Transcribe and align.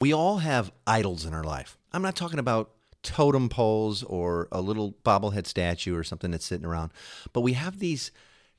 We 0.00 0.14
all 0.14 0.38
have 0.38 0.72
idols 0.86 1.26
in 1.26 1.34
our 1.34 1.44
life. 1.44 1.76
I'm 1.92 2.00
not 2.00 2.16
talking 2.16 2.38
about 2.38 2.70
totem 3.02 3.50
poles 3.50 4.02
or 4.02 4.48
a 4.50 4.62
little 4.62 4.94
bobblehead 5.04 5.46
statue 5.46 5.94
or 5.94 6.02
something 6.04 6.30
that's 6.30 6.44
sitting 6.46 6.64
around, 6.66 6.92
but 7.34 7.42
we 7.42 7.52
have 7.52 7.80
these 7.80 8.10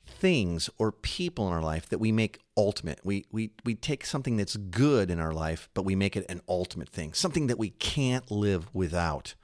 things 0.06 0.70
or 0.78 0.92
people 0.92 1.48
in 1.48 1.52
our 1.52 1.62
life 1.62 1.88
that 1.88 1.98
we 1.98 2.12
make 2.12 2.38
ultimate. 2.56 3.00
We 3.04 3.26
we 3.32 3.50
we 3.64 3.74
take 3.74 4.06
something 4.06 4.36
that's 4.36 4.56
good 4.56 5.10
in 5.10 5.18
our 5.18 5.32
life, 5.32 5.68
but 5.74 5.84
we 5.84 5.96
make 5.96 6.16
it 6.16 6.26
an 6.28 6.42
ultimate 6.48 6.88
thing, 6.88 7.12
something 7.12 7.48
that 7.48 7.58
we 7.58 7.70
can't 7.70 8.30
live 8.30 8.72
without. 8.72 9.34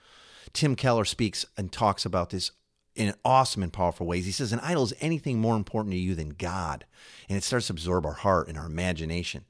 Tim 0.53 0.77
Keller 0.77 1.05
speaks 1.05 1.47
and 1.57 1.73
talks 1.73 2.05
about 2.05 2.31
this 2.31 2.53
in 2.95 3.15
awesome 3.25 3.63
and 3.63 3.73
powerful 3.73 4.07
ways. 4.07 4.25
He 4.25 4.33
says 4.33 4.53
an 4.53 4.61
idol 4.61 4.85
is 4.85 4.95
anything 5.01 5.41
more 5.41 5.57
important 5.57 5.93
to 5.95 5.99
you 5.99 6.15
than 6.15 6.31
God, 6.31 6.85
and 7.29 7.37
it 7.37 7.43
starts 7.43 7.69
to 7.69 7.73
absorb 7.73 8.07
our 8.07 8.13
heart 8.13 8.47
and 8.49 8.57
our 8.57 8.67
imagination. 8.67 9.45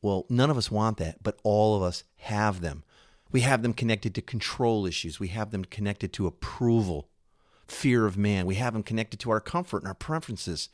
Well, 0.00 0.26
none 0.28 0.50
of 0.50 0.56
us 0.56 0.70
want 0.70 0.98
that, 0.98 1.22
but 1.22 1.38
all 1.42 1.76
of 1.76 1.82
us 1.82 2.04
have 2.16 2.60
them. 2.60 2.84
We 3.30 3.40
have 3.42 3.62
them 3.62 3.74
connected 3.74 4.14
to 4.14 4.22
control 4.22 4.86
issues. 4.86 5.20
We 5.20 5.28
have 5.28 5.50
them 5.50 5.64
connected 5.64 6.12
to 6.14 6.26
approval, 6.26 7.08
fear 7.66 8.06
of 8.06 8.16
man. 8.16 8.46
We 8.46 8.54
have 8.54 8.72
them 8.72 8.82
connected 8.82 9.20
to 9.20 9.30
our 9.30 9.40
comfort 9.40 9.78
and 9.78 9.88
our 9.88 9.94
preferences. 9.94 10.68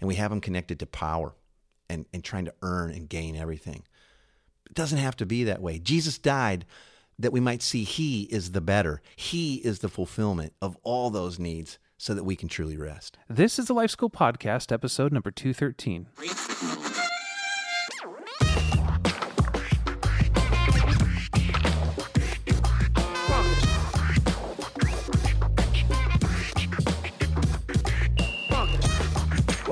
And 0.00 0.08
we 0.08 0.14
have 0.14 0.30
them 0.30 0.40
connected 0.40 0.78
to 0.78 0.86
power 0.86 1.34
and, 1.90 2.06
and 2.12 2.24
trying 2.24 2.44
to 2.46 2.54
earn 2.62 2.90
and 2.92 3.08
gain 3.08 3.36
everything. 3.36 3.82
It 4.66 4.74
doesn't 4.74 4.98
have 4.98 5.16
to 5.16 5.26
be 5.26 5.44
that 5.44 5.60
way. 5.60 5.78
Jesus 5.78 6.18
died 6.18 6.64
that 7.18 7.32
we 7.32 7.40
might 7.40 7.62
see 7.62 7.84
He 7.84 8.22
is 8.24 8.52
the 8.52 8.60
better, 8.60 9.02
He 9.16 9.56
is 9.56 9.80
the 9.80 9.88
fulfillment 9.88 10.52
of 10.62 10.78
all 10.82 11.10
those 11.10 11.38
needs 11.38 11.78
so 11.96 12.14
that 12.14 12.24
we 12.24 12.36
can 12.36 12.48
truly 12.48 12.76
rest. 12.76 13.18
This 13.28 13.58
is 13.58 13.66
the 13.66 13.74
Life 13.74 13.90
School 13.90 14.10
Podcast, 14.10 14.70
episode 14.70 15.12
number 15.12 15.32
213. 15.32 16.06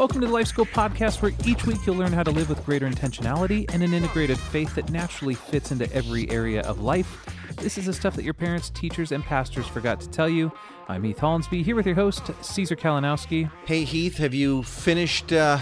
Welcome 0.07 0.21
to 0.21 0.29
the 0.29 0.33
Life 0.33 0.47
School 0.47 0.67
Podcast, 0.67 1.21
where 1.21 1.33
each 1.45 1.67
week 1.67 1.85
you'll 1.85 1.97
learn 1.97 2.13
how 2.13 2.23
to 2.23 2.31
live 2.31 2.49
with 2.49 2.65
greater 2.65 2.89
intentionality 2.89 3.69
and 3.75 3.83
an 3.83 3.93
integrated 3.93 4.39
faith 4.39 4.73
that 4.77 4.89
naturally 4.89 5.35
fits 5.35 5.73
into 5.73 5.93
every 5.93 6.31
area 6.31 6.63
of 6.63 6.81
life. 6.81 7.27
This 7.57 7.77
is 7.77 7.87
the 7.87 7.93
stuff 7.93 8.15
that 8.15 8.23
your 8.23 8.33
parents, 8.33 8.71
teachers, 8.71 9.11
and 9.11 9.25
pastors 9.25 9.67
forgot 9.67 10.01
to 10.03 10.09
tell 10.09 10.29
you. 10.29 10.53
I'm 10.87 11.03
Heath 11.03 11.19
Hollinsby, 11.19 11.65
here 11.65 11.75
with 11.75 11.87
your 11.87 11.97
host, 11.97 12.31
Caesar 12.41 12.77
Kalinowski. 12.77 13.51
Hey, 13.65 13.83
Heath, 13.83 14.19
have 14.19 14.33
you 14.33 14.63
finished? 14.63 15.33
Uh, 15.33 15.59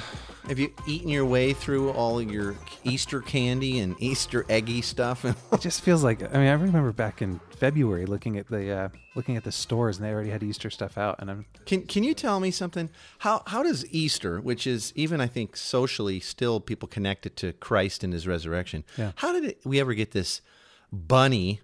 have 0.49 0.59
you 0.59 0.73
eaten 0.87 1.09
your 1.09 1.25
way 1.25 1.53
through 1.53 1.91
all 1.91 2.21
your 2.21 2.55
Easter 2.85 3.21
candy 3.21 3.79
and 3.79 3.97
Easter 4.01 4.45
eggy 4.49 4.83
stuff? 4.83 5.25
It 5.53 5.61
just 5.61 5.83
feels 5.83 6.03
like 6.05 6.23
I 6.23 6.39
mean 6.39 6.49
I 6.49 6.53
remember 6.53 6.93
back 6.93 7.23
in 7.23 7.41
February 7.57 8.07
looking 8.07 8.37
at 8.37 8.49
the 8.49 8.71
uh, 8.71 8.89
looking 9.15 9.37
at 9.37 9.45
the 9.45 9.53
stores 9.53 9.97
and 9.97 10.07
they 10.07 10.13
already 10.13 10.31
had 10.31 10.43
Easter 10.43 10.69
stuff 10.69 10.99
out 10.99 11.17
and 11.21 11.31
I'm 11.31 11.47
can 11.65 11.83
can 11.83 12.05
you 12.05 12.15
tell 12.15 12.41
me 12.41 12.51
something? 12.51 12.91
How 13.19 13.43
how 13.47 13.63
does 13.63 13.87
Easter, 13.91 14.41
which 14.41 14.67
is 14.67 14.93
even 14.97 15.21
I 15.21 15.27
think 15.27 15.57
socially 15.57 16.21
still 16.21 16.61
people 16.61 16.89
connect 16.89 17.25
it 17.27 17.37
to 17.37 17.53
Christ 17.55 18.05
and 18.05 18.13
His 18.13 18.27
resurrection? 18.27 18.85
Yeah. 18.99 19.13
How 19.17 19.33
did 19.33 19.45
it, 19.45 19.61
we 19.65 19.81
ever 19.81 19.95
get 19.95 20.11
this 20.11 20.41
bunny? 20.93 21.61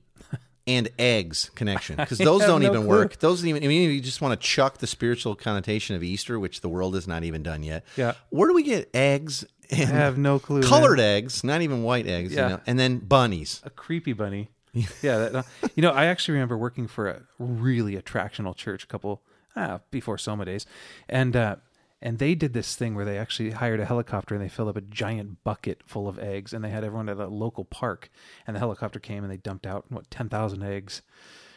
And 0.66 0.89
eggs 0.98 1.50
connection 1.55 1.97
because 1.98 2.19
those 2.19 2.42
don't 2.42 2.62
no 2.62 2.69
even 2.69 2.80
clue. 2.83 2.89
work. 2.89 3.19
Those 3.19 3.41
don't 3.41 3.48
even. 3.48 3.64
I 3.64 3.66
mean, 3.66 3.91
you 3.91 4.00
just 4.00 4.20
want 4.20 4.39
to 4.41 4.47
chuck 4.47 4.78
the 4.78 4.86
spiritual 4.86 5.34
connotation 5.34 5.97
of 5.97 6.03
Easter, 6.03 6.39
which 6.39 6.61
the 6.61 6.69
world 6.69 6.94
has 6.94 7.08
not 7.08 7.25
even 7.25 7.42
done 7.42 7.62
yet. 7.62 7.84
Yeah. 7.97 8.12
Where 8.28 8.48
do 8.48 8.55
we 8.55 8.62
get 8.62 8.88
eggs 8.94 9.44
and 9.70 9.83
I 9.91 9.92
have 9.92 10.19
no 10.19 10.38
clue. 10.38 10.61
man. 10.61 10.69
colored 10.69 11.00
eggs, 11.00 11.42
not 11.44 11.62
even 11.62 11.83
white 11.83 12.06
eggs, 12.06 12.33
Yeah. 12.34 12.42
you 12.42 12.48
know, 12.55 12.61
and 12.66 12.78
then 12.78 12.98
bunnies. 12.98 13.61
a 13.64 13.70
creepy 13.70 14.12
bunny. 14.12 14.50
yeah, 14.72 14.86
that, 15.03 15.34
uh, 15.34 15.42
you 15.75 15.83
know, 15.83 15.91
I 15.91 16.06
actually 16.06 16.34
remember 16.34 16.56
working 16.56 16.86
for 16.86 17.08
a 17.08 17.22
really 17.38 17.97
attractional 17.97 18.55
church 18.55 18.84
a 18.84 18.86
couple 18.86 19.22
ah, 19.56 19.81
before 19.91 20.16
Soma 20.19 20.44
days, 20.44 20.66
and 21.08 21.34
uh, 21.34 21.56
and 22.03 22.19
they 22.19 22.34
did 22.34 22.53
this 22.53 22.77
thing 22.77 22.94
where 22.94 23.05
they 23.05 23.19
actually 23.19 23.50
hired 23.50 23.81
a 23.81 23.84
helicopter 23.84 24.34
and 24.34 24.43
they 24.43 24.49
filled 24.49 24.69
up 24.69 24.77
a 24.77 24.83
giant 24.83 25.43
bucket 25.44 25.83
full 25.87 26.09
of 26.09 26.19
eggs, 26.19 26.53
and 26.53 26.65
they 26.65 26.71
had 26.71 26.84
everyone 26.84 27.09
at 27.09 27.19
a 27.19 27.27
local 27.27 27.65
park, 27.65 28.11
and 28.47 28.55
the 28.55 28.61
helicopter 28.61 28.99
came 28.99 29.22
and 29.22 29.33
they 29.33 29.37
dumped 29.37 29.66
out 29.66 29.84
what 29.88 30.11
ten 30.11 30.28
thousand 30.28 30.62
eggs, 30.62 31.03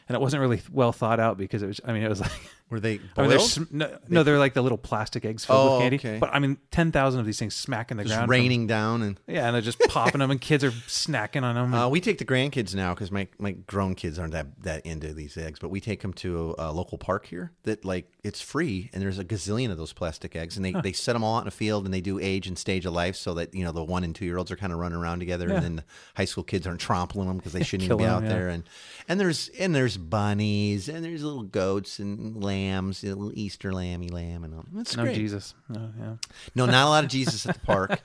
and 0.08 0.16
it 0.16 0.22
wasn't 0.22 0.42
really 0.42 0.62
well 0.72 0.92
thought 0.92 1.20
out 1.20 1.38
because 1.38 1.64
it 1.64 1.68
was, 1.68 1.82
I 1.86 1.94
mean, 1.94 2.04
it 2.04 2.10
was 2.10 2.22
like. 2.22 2.32
Were 2.70 2.80
they 2.80 3.00
I 3.16 3.22
mean, 3.22 3.30
they're 3.30 3.40
sm- 3.40 3.64
no, 3.70 3.98
no, 4.08 4.24
they're 4.24 4.40
like 4.40 4.56
the 4.56 4.62
little 4.64 4.80
plastic 4.80 5.26
eggs 5.26 5.46
filled 5.46 5.60
Oh, 5.60 5.74
with 5.74 5.82
candy. 5.84 5.96
okay. 5.98 6.18
But 6.20 6.34
I 6.34 6.40
mean, 6.40 6.58
ten 6.72 6.92
thousand 6.92 7.20
of 7.20 7.26
these 7.28 7.38
things 7.38 7.54
smacking 7.54 7.98
the 7.98 8.04
just 8.04 8.16
ground, 8.16 8.24
from- 8.28 8.32
raining 8.32 8.66
down 8.66 9.04
and 9.04 9.20
yeah, 9.28 9.46
and 9.46 9.54
they're 9.54 9.62
just 9.62 9.80
popping 9.90 10.20
them, 10.20 10.32
and 10.32 10.42
kids 10.42 10.64
are 10.64 10.72
snacking 10.72 11.44
on 11.44 11.54
them. 11.56 11.74
Uh, 11.74 11.88
we 11.88 12.02
take 12.02 12.18
the 12.18 12.26
grandkids 12.26 12.74
now 12.74 12.94
because 12.96 13.12
my, 13.12 13.28
my 13.38 13.52
grown 13.52 13.94
kids 13.94 14.18
aren't 14.18 14.34
that, 14.34 14.48
that 14.64 14.84
into 14.88 15.14
these 15.14 15.38
eggs, 15.38 15.60
but 15.60 15.70
we 15.70 15.80
take 15.80 16.02
them 16.02 16.14
to 16.14 16.56
a, 16.58 16.72
local 16.74 16.98
park 16.98 17.28
here 17.28 17.52
that 17.64 17.86
like 17.86 18.12
it's 18.24 18.42
free 18.42 18.90
and 18.94 19.04
there's 19.04 19.20
a 19.20 19.26
gazillion 19.26 19.70
of 19.70 19.78
those 19.78 19.94
plastic 19.94 20.36
eggs 20.36 20.56
and 20.58 20.66
they, 20.66 20.72
they 20.82 20.92
set 20.94 21.14
them 21.14 21.24
all 21.24 21.38
out 21.38 21.42
in 21.42 21.48
a 21.48 21.52
field 21.52 21.86
and 21.86 21.94
they 21.94 22.02
do 22.02 22.18
age 22.20 22.48
and 22.48 22.58
stage 22.58 22.86
of 22.88 22.94
life 22.94 23.16
so 23.16 23.36
that 23.36 23.54
you 23.54 23.64
know 23.64 23.72
the 23.72 23.84
one 23.84 24.04
and 24.04 24.16
two 24.16 24.26
year 24.26 24.38
olds 24.40 24.50
are 24.50 24.56
kind 24.56 24.74
of 24.74 24.80
running 24.80 24.98
around 24.98 25.20
together 25.20 25.48
Yeah. 25.50 25.56
and 25.56 25.64
then 25.64 25.76
the 25.76 25.84
high 26.16 26.26
school 26.26 26.44
kids 26.44 26.66
aren't 26.66 26.80
trampling 26.80 27.28
them 27.28 27.38
because 27.38 27.54
they 27.54 27.62
shouldn't 27.64 27.84
even 27.86 27.98
be 27.98 28.04
Killing 28.06 28.16
out 28.16 28.24
'em, 28.24 28.30
yeah. 28.30 28.36
there 28.36 28.50
and 28.50 28.64
and 29.08 29.20
there's 29.20 29.50
and 29.60 29.76
there's 29.76 29.98
bunnies 29.98 30.90
and 30.90 31.04
there's 31.06 31.24
little 31.24 31.44
goats 31.44 32.00
and 32.00 32.42
lambs, 32.54 33.04
a 33.04 33.08
little 33.08 33.32
Easter 33.36 33.74
lammy 33.74 34.10
lamb 34.10 34.44
and 34.44 34.54
all. 34.54 34.66
That's 34.74 34.96
no 34.96 35.04
great. 35.04 35.16
Jesus, 35.16 35.54
no, 35.70 35.90
yeah. 36.00 36.16
No, 36.56 36.66
not 36.66 36.86
a 36.86 36.90
lot 36.90 37.04
of 37.04 37.10
Jesus 37.18 37.46
at 37.46 37.56
the 37.56 37.66
park. 37.66 38.00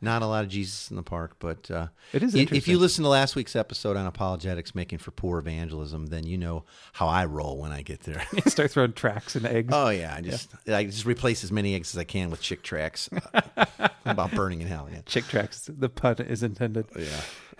Not 0.00 0.22
a 0.22 0.26
lot 0.26 0.44
of 0.44 0.50
Jesus 0.50 0.90
in 0.90 0.96
the 0.96 1.02
park, 1.02 1.36
but 1.38 1.70
uh, 1.70 1.88
It 2.12 2.22
is 2.22 2.34
If 2.34 2.66
you 2.68 2.78
listen 2.78 3.04
to 3.04 3.10
last 3.10 3.36
week's 3.36 3.54
episode 3.54 3.96
on 3.96 4.06
apologetics, 4.06 4.74
making 4.74 4.98
for 4.98 5.10
poor 5.10 5.38
evangelism, 5.38 6.06
then 6.06 6.26
you 6.26 6.38
know 6.38 6.64
how 6.94 7.08
I 7.08 7.26
roll 7.26 7.58
when 7.58 7.72
I 7.72 7.82
get 7.82 8.00
there. 8.00 8.22
you 8.32 8.40
start 8.46 8.70
throwing 8.70 8.92
tracks 8.92 9.36
and 9.36 9.46
eggs. 9.46 9.72
oh 9.72 9.90
yeah, 9.90 10.14
I 10.16 10.20
just 10.20 10.50
I 10.68 10.84
just 10.84 11.04
replace 11.06 11.44
as 11.44 11.52
many 11.52 11.74
eggs 11.74 11.94
as 11.94 11.98
I 11.98 12.04
can 12.04 12.30
with 12.30 12.40
Chick 12.40 12.62
tracts. 12.62 13.08
About 14.06 14.32
burning 14.32 14.62
in 14.62 14.66
hell, 14.66 14.88
yeah. 14.90 15.02
Chick 15.04 15.24
tracts. 15.26 15.68
The 15.72 15.88
pun 15.88 16.16
is 16.20 16.42
intended. 16.42 16.86
Yeah. 16.96 17.04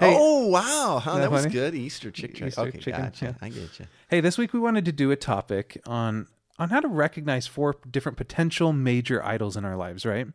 Hey- 0.00 0.16
oh 0.18 0.46
wow, 0.46 1.00
huh, 1.02 1.14
that 1.14 1.20
that 1.20 1.30
was 1.30 1.46
good. 1.46 1.74
Easter 1.74 2.10
chick 2.10 2.34
track. 2.34 2.48
Easter 2.48 2.62
okay, 2.62 2.78
chicken, 2.78 3.02
gotcha. 3.02 3.24
yeah. 3.26 3.32
I 3.40 3.48
get 3.50 3.78
you. 3.78 3.86
Hey, 4.08 4.20
this 4.20 4.38
week 4.38 4.52
we 4.52 4.58
wanted 4.58 4.84
to 4.86 4.92
do 4.92 5.10
a 5.10 5.16
topic 5.16 5.80
on 5.86 6.26
on 6.58 6.70
how 6.70 6.80
to 6.80 6.88
recognize 6.88 7.46
four 7.46 7.76
different 7.90 8.18
potential 8.18 8.72
major 8.72 9.24
idols 9.24 9.56
in 9.56 9.64
our 9.64 9.76
lives, 9.76 10.04
right? 10.04 10.26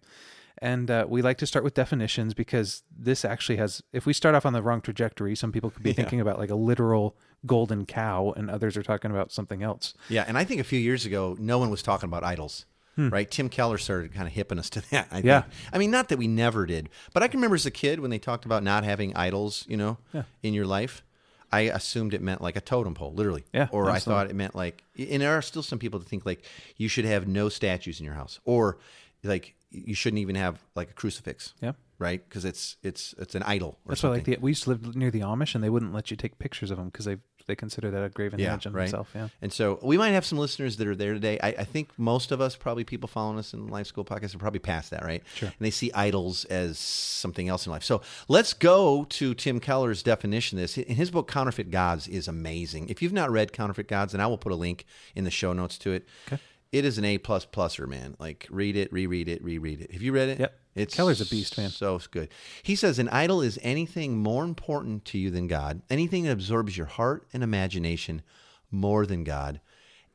And 0.60 0.90
uh, 0.90 1.06
we 1.08 1.22
like 1.22 1.38
to 1.40 1.46
start 1.46 1.66
with 1.66 1.74
definitions 1.74 2.34
because 2.34 2.84
this 2.96 3.26
actually 3.26 3.58
has. 3.58 3.84
If 3.92 4.06
we 4.06 4.14
start 4.14 4.36
off 4.36 4.46
on 4.46 4.54
the 4.54 4.62
wrong 4.62 4.82
trajectory, 4.82 5.36
some 5.36 5.52
people 5.52 5.70
could 5.70 5.84
be 5.84 5.94
thinking 6.00 6.22
about 6.22 6.40
like 6.40 6.50
a 6.50 6.56
literal 6.56 7.18
golden 7.46 7.86
cow, 7.86 8.34
and 8.38 8.50
others 8.50 8.78
are 8.78 8.84
talking 8.84 9.12
about 9.12 9.32
something 9.32 9.64
else. 9.64 9.94
Yeah, 10.10 10.24
and 10.28 10.38
I 10.38 10.44
think 10.44 10.62
a 10.62 10.64
few 10.64 10.80
years 10.80 11.06
ago, 11.06 11.36
no 11.40 11.60
one 11.60 11.70
was 11.70 11.82
talking 11.82 12.08
about 12.08 12.24
idols. 12.24 12.66
Hmm. 12.96 13.10
Right, 13.10 13.30
Tim 13.30 13.50
Keller 13.50 13.78
started 13.78 14.14
kind 14.14 14.28
of 14.28 14.34
hipping 14.34 14.58
us 14.60 14.70
to 14.72 14.82
that. 14.92 15.08
I 15.12 15.20
Yeah. 15.20 15.42
think. 15.42 15.54
I 15.74 15.78
mean, 15.78 15.92
not 15.92 16.10
that 16.10 16.18
we 16.18 16.28
never 16.28 16.66
did, 16.66 16.90
but 17.14 17.24
I 17.24 17.28
can 17.28 17.40
remember 17.40 17.56
as 17.56 17.66
a 17.66 17.72
kid 17.72 18.00
when 18.00 18.10
they 18.12 18.20
talked 18.20 18.46
about 18.46 18.64
not 18.64 18.84
having 18.84 19.16
idols, 19.16 19.66
you 19.68 19.78
know, 19.78 19.98
Yeah. 20.14 20.24
in 20.44 20.54
your 20.54 20.66
life. 20.66 21.04
I 21.52 21.62
assumed 21.62 22.14
it 22.14 22.22
meant 22.22 22.42
like 22.42 22.56
a 22.56 22.62
totem 22.62 22.94
pole, 22.96 23.14
literally. 23.14 23.46
Yeah, 23.54 23.68
Or 23.72 23.90
I 23.92 24.00
thought 24.00 24.30
it 24.30 24.36
meant 24.36 24.56
like, 24.56 24.84
and 24.98 25.22
there 25.22 25.38
are 25.38 25.42
still 25.42 25.62
some 25.64 25.80
people 25.80 26.00
that 26.00 26.08
think 26.10 26.26
like 26.26 26.44
you 26.78 26.88
should 26.88 27.06
have 27.06 27.28
no 27.28 27.50
statues 27.50 28.00
in 28.00 28.06
your 28.06 28.16
house, 28.16 28.40
or 28.46 28.78
like 29.24 29.56
you 29.72 29.94
shouldn't 29.94 30.20
even 30.20 30.36
have 30.36 30.60
like 30.76 30.90
a 30.90 30.94
crucifix. 30.94 31.54
Yeah. 31.62 31.74
Right, 31.98 32.28
because 32.28 32.44
it's 32.44 32.76
it's 32.84 33.14
it's 33.18 33.36
an 33.36 33.44
idol. 33.44 33.78
Or 33.86 33.90
That's 33.92 34.04
why, 34.04 34.10
like, 34.10 34.24
the, 34.26 34.38
we 34.42 34.52
used 34.52 34.64
to 34.64 34.72
live 34.72 34.96
near 34.98 35.12
the 35.12 35.22
Amish, 35.22 35.56
and 35.56 35.64
they 35.64 35.70
wouldn't 35.70 35.94
let 35.94 36.12
you 36.12 36.18
take 36.18 36.40
pictures 36.40 36.70
of 36.72 36.78
them 36.78 36.88
because 36.88 37.06
they 37.06 37.18
they 37.48 37.56
consider 37.56 37.92
that 37.92 38.04
a 38.04 38.10
graven 38.10 38.40
yeah, 38.40 38.54
image 38.54 38.66
of 38.66 38.74
right. 38.74 38.84
themselves. 38.84 39.10
Yeah, 39.14 39.28
And 39.42 39.54
so 39.54 39.80
we 39.84 39.98
might 39.98 40.12
have 40.12 40.26
some 40.26 40.38
listeners 40.38 40.78
that 40.78 40.88
are 40.88 40.96
there 40.96 41.14
today. 41.14 41.40
I, 41.42 41.50
I 41.50 41.64
think 41.64 41.90
most 41.98 42.32
of 42.32 42.42
us, 42.42 42.56
probably 42.56 42.84
people 42.84 43.08
following 43.08 43.38
us 43.38 43.54
in 43.54 43.68
Life 43.68 43.88
School 43.88 44.06
Podcast, 44.06 44.36
are 44.36 44.40
probably 44.40 44.60
past 44.60 44.92
that, 44.92 45.04
right? 45.04 45.24
Sure. 45.36 45.50
And 45.50 45.58
they 45.60 45.72
see 45.72 45.92
idols 45.94 46.46
as 46.46 46.80
something 46.80 47.48
else 47.48 47.66
in 47.66 47.72
life. 47.72 47.84
So 47.84 48.02
let's 48.28 48.54
go 48.54 49.06
to 49.06 49.34
Tim 49.34 49.60
Keller's 49.60 50.04
definition 50.04 50.58
of 50.58 50.64
this. 50.64 50.78
In 50.78 50.96
his 50.96 51.12
book, 51.12 51.30
Counterfeit 51.30 51.72
Gods 51.72 52.08
is 52.08 52.28
amazing. 52.28 52.90
If 52.90 53.02
you've 53.02 53.14
not 53.14 53.30
read 53.32 53.54
Counterfeit 53.54 53.88
Gods, 53.88 54.14
and 54.14 54.22
I 54.22 54.28
will 54.28 54.38
put 54.38 54.52
a 54.52 54.56
link 54.56 54.86
in 55.16 55.24
the 55.24 55.32
show 55.32 55.54
notes 55.54 55.78
to 55.80 55.92
it. 55.92 56.08
Okay. 56.28 56.42
It 56.72 56.84
is 56.84 56.98
an 56.98 57.06
A 57.06 57.18
plus 57.20 57.46
pluser, 57.46 57.88
man. 57.88 58.16
Like 58.20 58.48
read 58.50 58.76
it, 58.76 58.92
reread 58.92 59.30
it, 59.30 59.42
reread 59.42 59.82
it. 59.82 59.92
Have 59.94 60.02
you 60.02 60.12
read 60.12 60.30
it? 60.30 60.40
Yep. 60.40 60.60
It's 60.76 60.94
Keller's 60.94 61.22
a 61.22 61.26
beast, 61.26 61.58
man. 61.58 61.70
So 61.70 62.00
good. 62.12 62.30
He 62.62 62.76
says 62.76 63.00
an 63.00 63.10
idol 63.10 63.42
is 63.42 63.58
anything 63.62 64.18
more 64.18 64.44
important 64.44 65.06
to 65.06 65.18
you 65.18 65.32
than 65.32 65.48
God, 65.48 65.82
anything 65.90 66.24
that 66.24 66.34
absorbs 66.34 66.76
your 66.76 66.88
heart 66.88 67.26
and 67.34 67.42
imagination 67.44 68.22
more 68.70 69.06
than 69.06 69.24
God, 69.24 69.62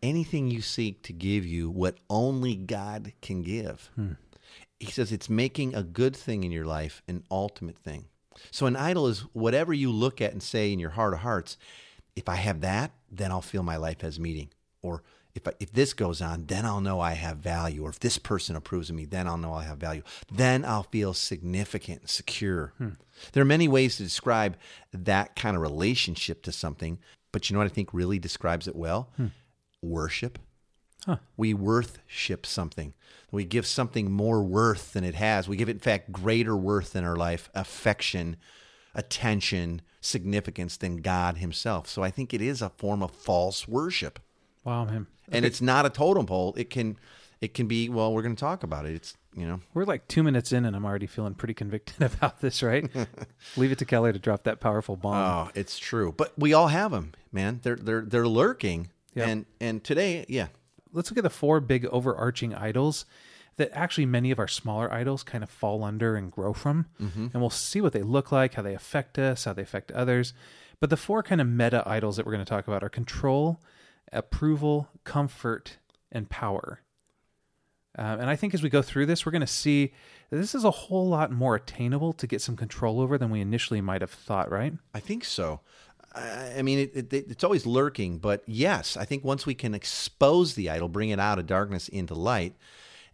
anything 0.02 0.50
you 0.50 0.60
seek 0.60 1.02
to 1.04 1.12
give 1.14 1.46
you 1.46 1.70
what 1.70 1.96
only 2.10 2.54
God 2.56 3.12
can 3.22 3.42
give. 3.42 3.90
Hmm. 3.94 4.12
He 4.78 4.90
says 4.90 5.12
it's 5.12 5.30
making 5.30 5.74
a 5.74 5.82
good 5.82 6.14
thing 6.14 6.44
in 6.44 6.52
your 6.52 6.66
life 6.66 7.02
an 7.08 7.24
ultimate 7.30 7.78
thing. 7.78 8.06
So 8.50 8.66
an 8.66 8.76
idol 8.76 9.06
is 9.06 9.20
whatever 9.32 9.72
you 9.72 9.90
look 9.90 10.20
at 10.20 10.32
and 10.32 10.42
say 10.42 10.72
in 10.72 10.78
your 10.78 10.90
heart 10.90 11.14
of 11.14 11.20
hearts, 11.20 11.56
if 12.16 12.28
I 12.28 12.36
have 12.36 12.60
that, 12.60 12.92
then 13.10 13.30
I'll 13.30 13.42
feel 13.42 13.62
my 13.62 13.76
life 13.76 14.00
has 14.02 14.18
meaning. 14.18 14.50
Or 14.82 15.02
if 15.34 15.46
I, 15.46 15.52
if 15.60 15.72
this 15.72 15.92
goes 15.92 16.20
on, 16.20 16.46
then 16.46 16.64
I'll 16.64 16.80
know 16.80 17.00
I 17.00 17.12
have 17.12 17.38
value. 17.38 17.84
Or 17.84 17.90
if 17.90 18.00
this 18.00 18.18
person 18.18 18.56
approves 18.56 18.90
of 18.90 18.96
me, 18.96 19.04
then 19.04 19.26
I'll 19.26 19.38
know 19.38 19.52
I 19.52 19.64
have 19.64 19.78
value. 19.78 20.02
Then 20.30 20.64
I'll 20.64 20.84
feel 20.84 21.14
significant 21.14 22.00
and 22.00 22.10
secure. 22.10 22.72
Hmm. 22.78 22.90
There 23.32 23.42
are 23.42 23.46
many 23.46 23.68
ways 23.68 23.96
to 23.96 24.02
describe 24.02 24.56
that 24.92 25.36
kind 25.36 25.56
of 25.56 25.62
relationship 25.62 26.42
to 26.42 26.52
something, 26.52 26.98
but 27.32 27.48
you 27.48 27.54
know 27.54 27.60
what 27.60 27.70
I 27.70 27.74
think 27.74 27.92
really 27.92 28.18
describes 28.18 28.66
it 28.66 28.76
well? 28.76 29.10
Hmm. 29.16 29.26
Worship. 29.82 30.38
We 31.36 31.54
worthship 31.54 32.44
something. 32.44 32.92
We 33.32 33.44
give 33.44 33.66
something 33.66 34.10
more 34.10 34.42
worth 34.42 34.92
than 34.92 35.04
it 35.04 35.14
has. 35.14 35.48
We 35.48 35.56
give 35.56 35.68
it, 35.68 35.76
in 35.76 35.78
fact, 35.78 36.12
greater 36.12 36.56
worth 36.56 36.94
in 36.94 37.04
our 37.04 37.16
life, 37.16 37.48
affection, 37.54 38.36
attention, 38.94 39.80
significance 40.02 40.76
than 40.76 40.98
God 40.98 41.38
Himself. 41.38 41.88
So 41.88 42.02
I 42.02 42.10
think 42.10 42.34
it 42.34 42.42
is 42.42 42.60
a 42.60 42.68
form 42.68 43.02
of 43.02 43.12
false 43.12 43.66
worship, 43.66 44.18
Wow, 44.64 44.84
man. 44.84 45.06
And 45.30 45.44
it's 45.44 45.60
not 45.60 45.86
a 45.86 45.90
totem 45.90 46.26
pole. 46.26 46.54
It 46.56 46.70
can, 46.70 46.96
it 47.40 47.54
can 47.54 47.66
be. 47.66 47.88
Well, 47.88 48.12
we're 48.12 48.22
going 48.22 48.36
to 48.36 48.40
talk 48.40 48.62
about 48.62 48.86
it. 48.86 48.94
It's 48.94 49.16
you 49.36 49.46
know, 49.46 49.60
We're 49.74 49.84
like 49.84 50.08
two 50.08 50.24
minutes 50.24 50.52
in, 50.52 50.64
and 50.64 50.74
I'm 50.74 50.84
already 50.84 51.06
feeling 51.06 51.34
pretty 51.34 51.54
convicted 51.54 52.02
about 52.14 52.40
this, 52.40 52.62
right? 52.62 52.90
Leave 53.56 53.70
it 53.72 53.78
to 53.78 53.84
Keller 53.84 54.12
to 54.12 54.18
drop 54.18 54.42
that 54.44 54.58
powerful 54.60 54.96
bomb. 54.96 55.46
oh, 55.48 55.50
it's 55.54 55.78
true. 55.78 56.12
But 56.16 56.32
we 56.36 56.52
all 56.52 56.68
have 56.68 56.90
them, 56.90 57.12
man. 57.32 57.60
They're 57.62 57.76
they're 57.76 58.00
they're 58.02 58.26
lurking, 58.28 58.90
Yep. 59.14 59.28
and 59.28 59.46
and 59.60 59.84
today, 59.84 60.26
yeah, 60.28 60.48
Let's 60.92 61.10
look 61.10 61.18
at 61.18 61.22
the 61.24 61.30
four 61.30 61.60
big 61.60 61.86
overarching 61.86 62.52
idols 62.54 63.04
that 63.56 63.70
actually 63.72 64.06
many 64.06 64.32
of 64.32 64.38
our 64.40 64.48
smaller 64.48 64.92
idols 64.92 65.22
kind 65.22 65.44
of 65.44 65.50
fall 65.50 65.84
under 65.84 66.16
and 66.16 66.32
grow 66.32 66.52
from. 66.52 66.86
Mm-hmm. 67.00 67.26
And 67.32 67.40
we'll 67.40 67.50
see 67.50 67.80
what 67.80 67.92
they 67.92 68.02
look 68.02 68.32
like, 68.32 68.54
how 68.54 68.62
they 68.62 68.74
affect 68.74 69.16
us, 69.18 69.44
how 69.44 69.52
they 69.52 69.62
affect 69.62 69.92
others. 69.92 70.32
But 70.80 70.90
the 70.90 70.96
four 70.96 71.22
kind 71.22 71.40
of 71.40 71.46
meta 71.46 71.84
idols 71.86 72.16
that 72.16 72.26
we're 72.26 72.32
going 72.32 72.44
to 72.44 72.48
talk 72.48 72.66
about 72.66 72.82
are 72.82 72.88
control, 72.88 73.60
approval, 74.12 74.88
comfort, 75.04 75.78
and 76.10 76.28
power. 76.28 76.80
Um, 77.98 78.20
and 78.20 78.30
I 78.30 78.36
think 78.36 78.54
as 78.54 78.62
we 78.62 78.68
go 78.68 78.82
through 78.82 79.06
this, 79.06 79.26
we're 79.26 79.32
going 79.32 79.40
to 79.40 79.46
see 79.46 79.92
that 80.30 80.36
this 80.36 80.54
is 80.54 80.64
a 80.64 80.70
whole 80.70 81.08
lot 81.08 81.32
more 81.32 81.56
attainable 81.56 82.12
to 82.14 82.26
get 82.26 82.40
some 82.40 82.56
control 82.56 83.00
over 83.00 83.18
than 83.18 83.30
we 83.30 83.40
initially 83.40 83.80
might 83.80 84.00
have 84.00 84.10
thought, 84.10 84.50
right? 84.50 84.72
I 84.94 85.00
think 85.00 85.24
so. 85.24 85.60
I 86.14 86.54
I 86.58 86.62
mean, 86.62 86.78
it, 86.78 87.12
it, 87.12 87.12
it's 87.12 87.44
always 87.44 87.66
lurking, 87.66 88.18
but 88.18 88.42
yes, 88.46 88.96
I 88.96 89.04
think 89.04 89.24
once 89.24 89.44
we 89.46 89.54
can 89.54 89.74
expose 89.74 90.54
the 90.54 90.70
idol, 90.70 90.88
bring 90.88 91.10
it 91.10 91.20
out 91.20 91.38
of 91.38 91.46
darkness 91.46 91.88
into 91.88 92.14
light, 92.14 92.54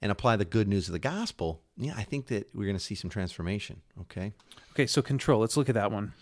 and 0.02 0.12
apply 0.12 0.36
the 0.36 0.44
good 0.44 0.68
news 0.68 0.88
of 0.88 0.92
the 0.92 0.98
gospel, 0.98 1.62
yeah, 1.76 1.94
I 1.96 2.02
think 2.02 2.26
that 2.26 2.54
we're 2.54 2.66
going 2.66 2.76
to 2.76 2.82
see 2.82 2.94
some 2.94 3.10
transformation. 3.10 3.80
Okay. 4.02 4.32
Okay, 4.72 4.86
so 4.86 5.00
control. 5.00 5.40
Let's 5.40 5.56
look 5.56 5.68
at 5.68 5.74
that 5.74 5.90
one. 5.90 6.12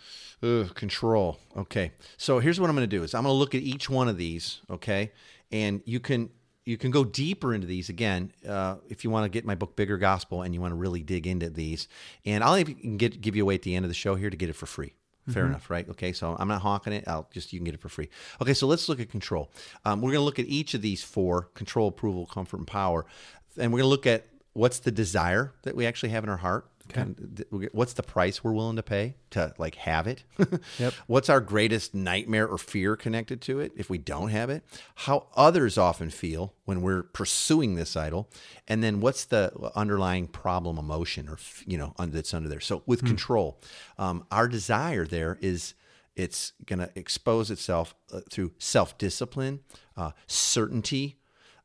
Ugh, 0.43 0.73
control. 0.75 1.39
Okay. 1.55 1.91
So 2.17 2.39
here's 2.39 2.59
what 2.59 2.69
I'm 2.69 2.75
going 2.75 2.89
to 2.89 2.95
do 2.95 3.03
is 3.03 3.13
I'm 3.13 3.23
going 3.23 3.33
to 3.33 3.37
look 3.37 3.55
at 3.55 3.61
each 3.61 3.89
one 3.89 4.07
of 4.07 4.17
these. 4.17 4.61
Okay, 4.69 5.11
and 5.51 5.81
you 5.85 5.99
can 5.99 6.29
you 6.65 6.77
can 6.77 6.91
go 6.91 7.03
deeper 7.03 7.53
into 7.53 7.67
these 7.67 7.89
again 7.89 8.31
uh, 8.47 8.75
if 8.89 9.03
you 9.03 9.09
want 9.09 9.25
to 9.25 9.29
get 9.29 9.45
my 9.45 9.55
book 9.55 9.75
Bigger 9.75 9.97
Gospel 9.97 10.41
and 10.41 10.53
you 10.53 10.61
want 10.61 10.71
to 10.71 10.75
really 10.75 11.03
dig 11.03 11.27
into 11.27 11.49
these. 11.49 11.87
And 12.25 12.43
I'll 12.43 12.57
even 12.57 12.97
get 12.97 13.21
give 13.21 13.35
you 13.35 13.43
away 13.43 13.55
at 13.55 13.61
the 13.61 13.75
end 13.75 13.85
of 13.85 13.89
the 13.89 13.95
show 13.95 14.15
here 14.15 14.29
to 14.29 14.37
get 14.37 14.49
it 14.49 14.55
for 14.55 14.65
free. 14.65 14.93
Fair 15.27 15.47
enough, 15.47 15.71
right? 15.71 15.89
Okay, 15.89 16.13
so 16.13 16.35
I'm 16.37 16.47
not 16.47 16.61
hawking 16.61 16.93
it. 16.93 17.05
I'll 17.07 17.27
just 17.33 17.51
you 17.51 17.57
can 17.57 17.63
get 17.65 17.73
it 17.73 17.81
for 17.81 17.89
free. 17.89 18.09
Okay, 18.39 18.53
so 18.53 18.67
let's 18.67 18.87
look 18.87 18.99
at 18.99 19.09
control. 19.09 19.49
Um, 19.83 19.99
we're 19.99 20.11
going 20.11 20.21
to 20.21 20.25
look 20.25 20.37
at 20.37 20.45
each 20.45 20.75
of 20.75 20.83
these 20.83 21.01
four: 21.01 21.49
control, 21.55 21.87
approval, 21.87 22.27
comfort, 22.27 22.57
and 22.57 22.67
power, 22.67 23.07
and 23.57 23.73
we're 23.73 23.79
going 23.79 23.87
to 23.87 23.89
look 23.89 24.05
at 24.05 24.27
what's 24.53 24.77
the 24.77 24.91
desire 24.91 25.51
that 25.63 25.75
we 25.75 25.87
actually 25.87 26.09
have 26.09 26.23
in 26.23 26.29
our 26.29 26.37
heart. 26.37 26.67
Kind 26.89 27.45
of- 27.51 27.65
What's 27.73 27.93
the 27.93 28.03
price 28.03 28.43
we're 28.43 28.53
willing 28.53 28.75
to 28.75 28.83
pay 28.83 29.15
to 29.31 29.53
like 29.57 29.75
have 29.75 30.07
it? 30.07 30.23
Yep. 30.79 30.93
What's 31.07 31.29
our 31.29 31.39
greatest 31.41 31.93
nightmare 31.95 32.47
or 32.47 32.57
fear 32.57 32.95
connected 32.95 33.41
to 33.41 33.59
it 33.59 33.71
if 33.75 33.89
we 33.89 33.97
don't 33.97 34.29
have 34.29 34.49
it? 34.49 34.63
How 34.95 35.27
others 35.35 35.77
often 35.77 36.09
feel 36.09 36.53
when 36.65 36.81
we're 36.81 37.03
pursuing 37.03 37.75
this 37.75 37.95
idol, 37.95 38.29
and 38.67 38.83
then 38.83 38.99
what's 38.99 39.25
the 39.25 39.51
underlying 39.75 40.27
problem, 40.27 40.77
emotion, 40.77 41.27
or 41.29 41.37
you 41.65 41.77
know 41.77 41.93
that's 41.97 42.33
under 42.33 42.47
there? 42.49 42.59
So 42.59 42.83
with 42.85 43.03
control, 43.05 43.59
um, 43.97 44.25
our 44.31 44.47
desire 44.47 45.05
there 45.05 45.37
is 45.41 45.73
it's 46.15 46.53
going 46.65 46.79
to 46.79 46.89
expose 46.95 47.51
itself 47.51 47.93
uh, 48.13 48.21
through 48.31 48.53
self 48.57 48.97
discipline, 48.97 49.59
uh, 49.97 50.11
certainty, 50.27 51.17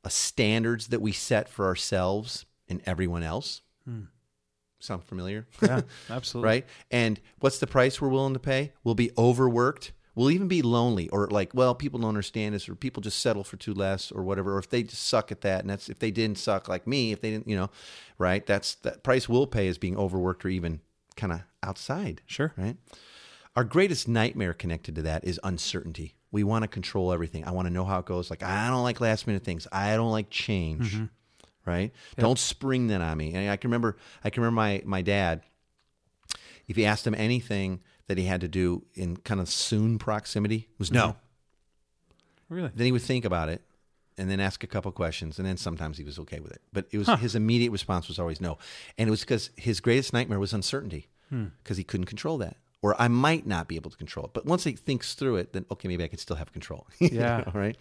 uh, 0.05 0.09
standards 0.09 0.89
that 0.89 1.01
we 1.01 1.13
set 1.13 1.49
for 1.49 1.67
ourselves 1.67 2.47
and 2.69 2.81
everyone 2.87 3.23
else. 3.23 3.63
Sound 4.81 5.05
familiar? 5.05 5.47
Yeah, 5.63 5.83
absolutely. 6.11 6.49
right? 6.49 6.67
And 6.91 7.21
what's 7.39 7.59
the 7.59 7.67
price 7.67 8.01
we're 8.01 8.09
willing 8.09 8.33
to 8.35 8.41
pay? 8.41 8.73
We'll 8.83 8.95
be 8.97 9.11
overworked. 9.17 9.93
We'll 10.17 10.33
even 10.33 10.49
be 10.49 10.61
lonely, 10.61 11.09
or 11.11 11.29
like, 11.29 11.55
well, 11.55 11.75
people 11.75 12.01
don't 12.01 12.09
understand 12.09 12.55
this, 12.55 12.69
or 12.69 12.75
people 12.75 13.01
just 13.01 13.21
settle 13.21 13.45
for 13.45 13.57
two 13.57 13.73
less, 13.73 14.11
or 14.11 14.23
whatever. 14.25 14.57
Or 14.57 14.59
if 14.59 14.69
they 14.69 14.83
just 14.83 15.07
suck 15.07 15.31
at 15.31 15.43
that, 15.43 15.61
and 15.61 15.71
that's 15.71 15.89
if 15.89 16.01
they 16.01 16.11
didn't 16.11 16.37
suck 16.39 16.69
like 16.69 16.87
me, 16.87 17.13
if 17.13 17.21
they 17.21 17.31
didn't, 17.31 17.47
you 17.47 17.57
know, 17.57 17.71
right? 18.19 18.45
That's 18.45 18.75
that 18.77 19.03
price 19.05 19.29
we'll 19.29 19.47
pay 19.47 19.69
is 19.69 19.79
being 19.79 19.97
overworked 19.97 20.45
or 20.45 20.49
even 20.49 20.81
kind 21.17 21.33
of 21.33 21.43
outside, 21.63 22.23
Sure. 22.27 22.53
right? 22.57 22.77
Our 23.55 23.65
greatest 23.65 24.09
nightmare 24.09 24.53
connected 24.53 24.95
to 24.97 25.03
that 25.03 25.25
is 25.25 25.39
uncertainty. 25.45 26.17
We 26.33 26.45
want 26.45 26.63
to 26.63 26.69
control 26.69 27.13
everything. 27.13 27.45
I 27.45 27.51
want 27.53 27.67
to 27.67 27.73
know 27.73 27.85
how 27.85 27.99
it 28.01 28.07
goes. 28.07 28.31
Like 28.31 28.43
I 28.43 28.69
don't 28.69 28.83
like 28.83 29.01
last 29.01 29.27
minute 29.27 29.45
things. 29.45 29.67
I 29.73 29.95
don't 29.97 30.13
like 30.13 30.31
change. 30.31 30.95
Mm-hmm. 30.95 31.05
Right? 31.71 31.93
Don't 32.19 32.39
spring 32.39 32.89
that 32.89 33.01
on 33.01 33.17
me. 33.17 33.35
And 33.35 33.51
I 33.51 33.57
can 33.57 33.71
remember. 33.71 33.97
I 34.25 34.31
can 34.31 34.43
remember 34.43 34.57
my 34.57 34.83
my 34.85 35.03
dad. 35.03 35.43
If 36.67 36.79
you 36.79 36.85
asked 36.85 37.07
him 37.07 37.15
anything 37.15 37.81
that 38.07 38.19
he 38.19 38.25
had 38.25 38.41
to 38.41 38.49
do 38.49 38.85
in 38.95 39.17
kind 39.17 39.41
of 39.41 39.49
soon 39.49 39.99
proximity, 39.99 40.69
it 40.73 40.79
was 40.79 40.93
no. 40.93 41.09
Mm-hmm. 41.09 42.55
Really? 42.55 42.71
Then 42.75 42.85
he 42.87 42.93
would 42.93 43.03
think 43.03 43.25
about 43.25 43.49
it, 43.49 43.63
and 44.19 44.29
then 44.29 44.41
ask 44.41 44.65
a 44.65 44.67
couple 44.67 44.91
questions, 44.93 45.39
and 45.39 45.47
then 45.47 45.57
sometimes 45.57 45.97
he 45.97 46.05
was 46.05 46.19
okay 46.19 46.41
with 46.41 46.53
it. 46.53 46.61
But 46.73 46.87
it 46.91 46.99
was 46.99 47.09
his 47.21 47.35
immediate 47.35 47.71
response 47.71 48.09
was 48.09 48.19
always 48.19 48.41
no, 48.41 48.59
and 48.99 49.09
it 49.09 49.11
was 49.11 49.21
because 49.21 49.51
his 49.57 49.81
greatest 49.81 50.13
nightmare 50.13 50.39
was 50.39 50.53
uncertainty, 50.53 51.09
hmm. 51.29 51.47
because 51.63 51.77
he 51.77 51.85
couldn't 51.85 52.07
control 52.07 52.37
that, 52.39 52.57
or 52.83 53.01
I 53.01 53.09
might 53.09 53.47
not 53.47 53.69
be 53.69 53.77
able 53.77 53.91
to 53.91 53.97
control 53.97 54.27
it. 54.27 54.33
But 54.35 54.45
once 54.45 54.65
he 54.65 54.73
thinks 54.73 55.15
through 55.15 55.37
it, 55.37 55.53
then 55.53 55.65
okay, 55.71 55.89
maybe 55.89 56.05
I 56.05 56.09
can 56.09 56.19
still 56.19 56.37
have 56.37 56.53
control. 56.53 56.87
Yeah. 57.01 57.45
right. 57.55 57.77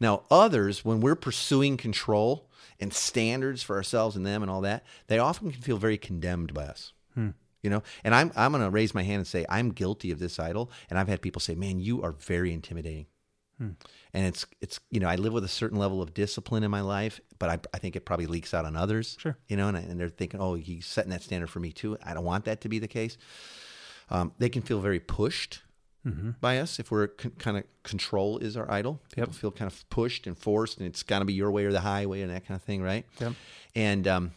Now, 0.00 0.22
others, 0.30 0.84
when 0.84 1.00
we're 1.00 1.16
pursuing 1.16 1.76
control 1.76 2.47
and 2.80 2.92
standards 2.92 3.62
for 3.62 3.76
ourselves 3.76 4.16
and 4.16 4.24
them 4.26 4.42
and 4.42 4.50
all 4.50 4.60
that, 4.62 4.84
they 5.08 5.18
often 5.18 5.50
can 5.52 5.60
feel 5.62 5.76
very 5.78 5.98
condemned 5.98 6.54
by 6.54 6.64
us. 6.64 6.92
You 7.64 7.70
know, 7.70 7.82
and 8.04 8.14
I'm 8.14 8.30
I'm 8.36 8.52
going 8.52 8.62
to 8.62 8.70
raise 8.70 8.94
my 8.94 9.02
hand 9.02 9.18
and 9.18 9.26
say 9.26 9.44
I'm 9.48 9.70
guilty 9.70 10.12
of 10.12 10.20
this 10.20 10.38
idol, 10.38 10.70
and 10.88 10.96
I've 10.98 11.08
had 11.08 11.20
people 11.20 11.40
say, 11.40 11.56
"Man, 11.56 11.80
you 11.80 12.02
are 12.02 12.12
very 12.12 12.52
intimidating." 12.52 13.06
and 14.14 14.24
it's 14.24 14.46
it's 14.60 14.78
you 14.92 15.00
know 15.00 15.08
I 15.08 15.16
live 15.16 15.32
with 15.32 15.42
a 15.42 15.48
certain 15.48 15.76
level 15.78 16.00
of 16.00 16.14
discipline 16.14 16.62
in 16.62 16.70
my 16.70 16.80
life, 16.80 17.20
but 17.40 17.50
I, 17.50 17.58
I 17.74 17.78
think 17.78 17.96
it 17.96 18.04
probably 18.04 18.26
leaks 18.26 18.54
out 18.54 18.64
on 18.64 18.76
others. 18.76 19.16
Sure. 19.18 19.36
you 19.48 19.56
know, 19.56 19.66
and, 19.66 19.76
I- 19.76 19.80
and 19.80 19.98
they're 19.98 20.08
thinking, 20.08 20.38
oh, 20.40 20.54
he's 20.54 20.86
setting 20.86 21.10
that 21.10 21.22
standard 21.22 21.50
for 21.50 21.58
me 21.58 21.72
too. 21.72 21.98
I 22.04 22.14
don't 22.14 22.24
want 22.24 22.44
that 22.44 22.60
to 22.60 22.68
be 22.68 22.78
the 22.78 22.86
case. 22.86 23.18
Um, 24.10 24.32
they 24.38 24.48
can 24.48 24.62
feel 24.62 24.78
very 24.78 25.00
pushed 25.00 25.62
by 26.40 26.58
us 26.58 26.78
if 26.78 26.90
we're 26.90 27.08
con- 27.08 27.32
kind 27.38 27.56
of 27.58 27.64
control 27.82 28.38
is 28.38 28.56
our 28.56 28.70
idol. 28.70 29.00
People 29.14 29.32
Yep. 29.32 29.40
feel 29.40 29.50
kind 29.50 29.70
of 29.70 29.88
pushed 29.90 30.26
and 30.26 30.36
forced, 30.36 30.78
and 30.78 30.86
it's 30.86 31.02
got 31.02 31.18
to 31.20 31.24
be 31.24 31.32
your 31.34 31.50
way 31.50 31.64
or 31.64 31.72
the 31.72 31.80
highway 31.80 32.22
and 32.22 32.30
that 32.30 32.46
kind 32.46 32.56
of 32.56 32.62
thing, 32.62 32.82
right? 32.82 33.04
Yep. 33.20 33.32
And 33.74 34.08
um, 34.08 34.30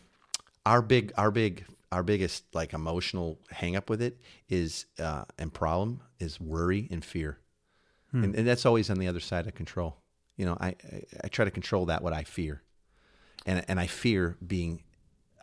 our 0.65 0.81
big, 0.81 1.11
our 1.17 1.31
big, 1.31 1.65
our 1.91 2.03
biggest 2.03 2.43
like 2.53 2.73
emotional 2.73 3.39
hang 3.49 3.75
up 3.75 3.89
with 3.89 4.01
it 4.01 4.17
is 4.49 4.85
uh, 4.99 5.25
and 5.37 5.53
problem 5.53 6.01
is 6.19 6.39
worry 6.39 6.87
and 6.91 7.03
fear, 7.03 7.37
and, 8.13 8.35
and 8.35 8.45
that's 8.47 8.65
always 8.65 8.89
on 8.89 8.97
the 8.99 9.07
other 9.07 9.19
side 9.21 9.47
of 9.47 9.55
control. 9.55 9.97
You 10.37 10.45
know, 10.45 10.57
I, 10.59 10.67
I 10.67 11.03
I 11.23 11.27
try 11.29 11.45
to 11.45 11.51
control 11.51 11.85
that 11.87 12.01
what 12.03 12.13
I 12.13 12.23
fear, 12.23 12.61
and 13.45 13.63
and 13.67 13.79
I 13.79 13.87
fear 13.87 14.37
being 14.45 14.83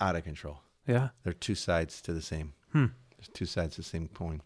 out 0.01 0.17
of 0.17 0.25
control. 0.25 0.61
Yeah. 0.87 1.09
They're 1.23 1.33
two 1.35 1.55
sides 1.55 2.01
to 2.03 2.13
the 2.13 2.23
same. 2.23 2.53
Hmm. 2.73 2.87
There's 3.17 3.29
two 3.35 3.45
sides 3.47 3.75
to 3.75 3.81
the 3.83 3.87
same 3.89 4.09
coin. 4.09 4.41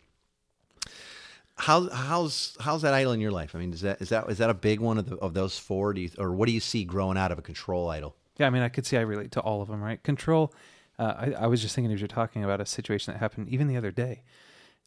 How 1.57 1.89
how's 1.91 2.57
how's 2.61 2.83
that 2.83 2.95
idol 2.95 3.13
in 3.13 3.21
your 3.21 3.31
life? 3.31 3.55
I 3.55 3.59
mean, 3.59 3.73
is 3.73 3.83
that 3.83 4.01
is 4.01 4.09
that 4.09 4.29
is 4.31 4.39
that 4.39 4.51
a 4.51 4.55
big 4.55 4.81
one 4.81 4.99
of 4.99 5.09
the, 5.09 5.17
of 5.17 5.35
those 5.35 5.59
four? 5.59 5.93
Do 5.93 6.01
you, 6.01 6.11
or 6.19 6.33
what 6.33 6.47
do 6.47 6.53
you 6.53 6.61
see 6.61 6.85
growing 6.85 7.19
out 7.19 7.31
of 7.31 7.39
a 7.39 7.43
control 7.43 7.89
idol? 7.91 8.17
Yeah, 8.39 8.47
I 8.47 8.51
mean, 8.51 8.63
I 8.63 8.69
could 8.69 8.87
see 8.87 8.97
I 8.97 9.03
relate 9.03 9.33
to 9.33 9.41
all 9.41 9.61
of 9.63 9.69
them, 9.69 9.83
right? 9.83 10.03
Control. 10.03 10.53
Uh, 10.99 11.15
I, 11.17 11.33
I 11.45 11.47
was 11.47 11.61
just 11.63 11.75
thinking 11.75 11.93
as 11.93 12.01
you're 12.01 12.09
talking 12.09 12.43
about 12.43 12.61
a 12.61 12.67
situation 12.67 13.13
that 13.13 13.19
happened 13.19 13.49
even 13.49 13.67
the 13.69 13.77
other 13.77 13.91
day 13.91 14.23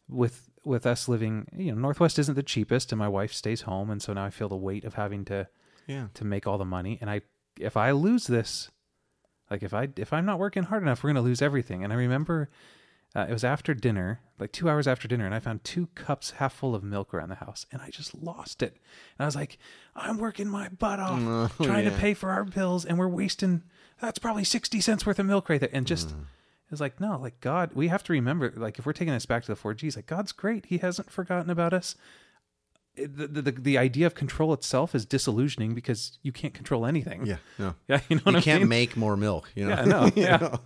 with 0.08 0.50
with 0.64 0.86
us 0.86 1.08
living. 1.08 1.46
You 1.56 1.72
know, 1.72 1.78
Northwest 1.80 2.18
isn't 2.18 2.34
the 2.34 2.42
cheapest, 2.42 2.90
and 2.92 2.98
my 2.98 3.08
wife 3.08 3.32
stays 3.32 3.62
home, 3.62 3.88
and 3.90 4.02
so 4.02 4.12
now 4.12 4.24
I 4.24 4.30
feel 4.30 4.48
the 4.48 4.56
weight 4.56 4.84
of 4.84 4.94
having 4.94 5.24
to 5.26 5.48
Yeah. 5.86 6.08
to 6.14 6.24
make 6.24 6.46
all 6.46 6.58
the 6.58 6.64
money. 6.64 6.98
And 7.00 7.08
I, 7.08 7.22
if 7.58 7.76
I 7.76 7.92
lose 7.92 8.26
this, 8.26 8.70
like 9.50 9.62
if 9.62 9.72
I 9.72 9.88
if 9.96 10.12
I'm 10.12 10.26
not 10.26 10.40
working 10.40 10.64
hard 10.64 10.82
enough, 10.82 11.02
we're 11.04 11.10
gonna 11.10 11.22
lose 11.22 11.40
everything. 11.42 11.84
And 11.84 11.92
I 11.92 11.96
remember 11.96 12.50
uh, 13.14 13.26
it 13.28 13.32
was 13.32 13.44
after 13.44 13.72
dinner, 13.74 14.20
like 14.38 14.52
two 14.52 14.68
hours 14.68 14.86
after 14.86 15.08
dinner, 15.08 15.24
and 15.24 15.34
I 15.34 15.38
found 15.38 15.64
two 15.64 15.88
cups 15.94 16.32
half 16.32 16.52
full 16.52 16.74
of 16.74 16.82
milk 16.82 17.14
around 17.14 17.30
the 17.30 17.36
house, 17.36 17.66
and 17.72 17.80
I 17.80 17.90
just 17.90 18.14
lost 18.14 18.62
it. 18.62 18.72
And 19.18 19.24
I 19.24 19.26
was 19.26 19.36
like, 19.36 19.58
I'm 19.94 20.18
working 20.18 20.48
my 20.48 20.68
butt 20.68 21.00
off 21.00 21.56
trying 21.62 21.84
to 21.84 21.90
pay 21.90 22.14
for 22.14 22.30
our 22.30 22.44
bills, 22.44 22.84
and 22.84 22.98
we're 22.98 23.08
wasting. 23.08 23.62
That's 24.00 24.18
probably 24.18 24.44
sixty 24.44 24.80
cents 24.80 25.06
worth 25.06 25.18
of 25.18 25.26
milk 25.26 25.48
right 25.48 25.60
there, 25.60 25.70
and 25.72 25.86
just. 25.86 26.10
It 26.10 26.72
was 26.72 26.80
like, 26.80 26.98
no, 26.98 27.16
like 27.16 27.38
God, 27.40 27.70
we 27.74 27.86
have 27.86 28.02
to 28.02 28.12
remember, 28.12 28.52
like, 28.56 28.80
if 28.80 28.86
we're 28.86 28.92
taking 28.92 29.14
this 29.14 29.24
back 29.24 29.44
to 29.44 29.52
the 29.52 29.54
four 29.54 29.72
Gs, 29.72 29.94
like, 29.94 30.06
God's 30.06 30.32
great. 30.32 30.66
He 30.66 30.78
hasn't 30.78 31.12
forgotten 31.12 31.48
about 31.48 31.72
us 31.72 31.94
the, 32.96 33.26
the 33.28 33.52
the 33.52 33.78
idea 33.78 34.06
of 34.06 34.14
control 34.14 34.52
itself 34.52 34.94
is 34.94 35.04
disillusioning 35.04 35.74
because 35.74 36.18
you 36.22 36.32
can't 36.32 36.54
control 36.54 36.86
anything. 36.86 37.26
Yeah, 37.26 37.36
no. 37.58 37.74
Yeah, 37.88 38.00
you 38.08 38.20
know 38.24 38.32
you 38.32 38.40
can't 38.40 38.62
mean? 38.62 38.68
make 38.68 38.96
more 38.96 39.16
milk. 39.16 39.50
You 39.54 39.66
know, 39.66 39.76
Yeah, 39.76 39.84
no, 39.84 40.10
You 40.16 40.58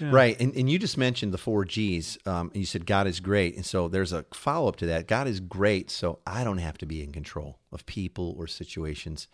yeah. 0.00 0.10
Right, 0.12 0.40
and 0.40 0.54
and 0.54 0.68
you 0.70 0.78
just 0.78 0.96
mentioned 0.98 1.32
the 1.32 1.38
four 1.38 1.64
G's. 1.64 2.18
Um, 2.26 2.48
and 2.52 2.56
you 2.56 2.66
said 2.66 2.86
God 2.86 3.06
is 3.06 3.20
great, 3.20 3.56
and 3.56 3.64
so 3.64 3.88
there's 3.88 4.12
a 4.12 4.24
follow 4.32 4.68
up 4.68 4.76
to 4.76 4.86
that. 4.86 5.06
God 5.06 5.26
is 5.28 5.40
great, 5.40 5.90
so 5.90 6.18
I 6.26 6.44
don't 6.44 6.58
have 6.58 6.78
to 6.78 6.86
be 6.86 7.02
in 7.02 7.12
control 7.12 7.58
of 7.72 7.86
people 7.86 8.34
or 8.38 8.46
situations. 8.46 9.28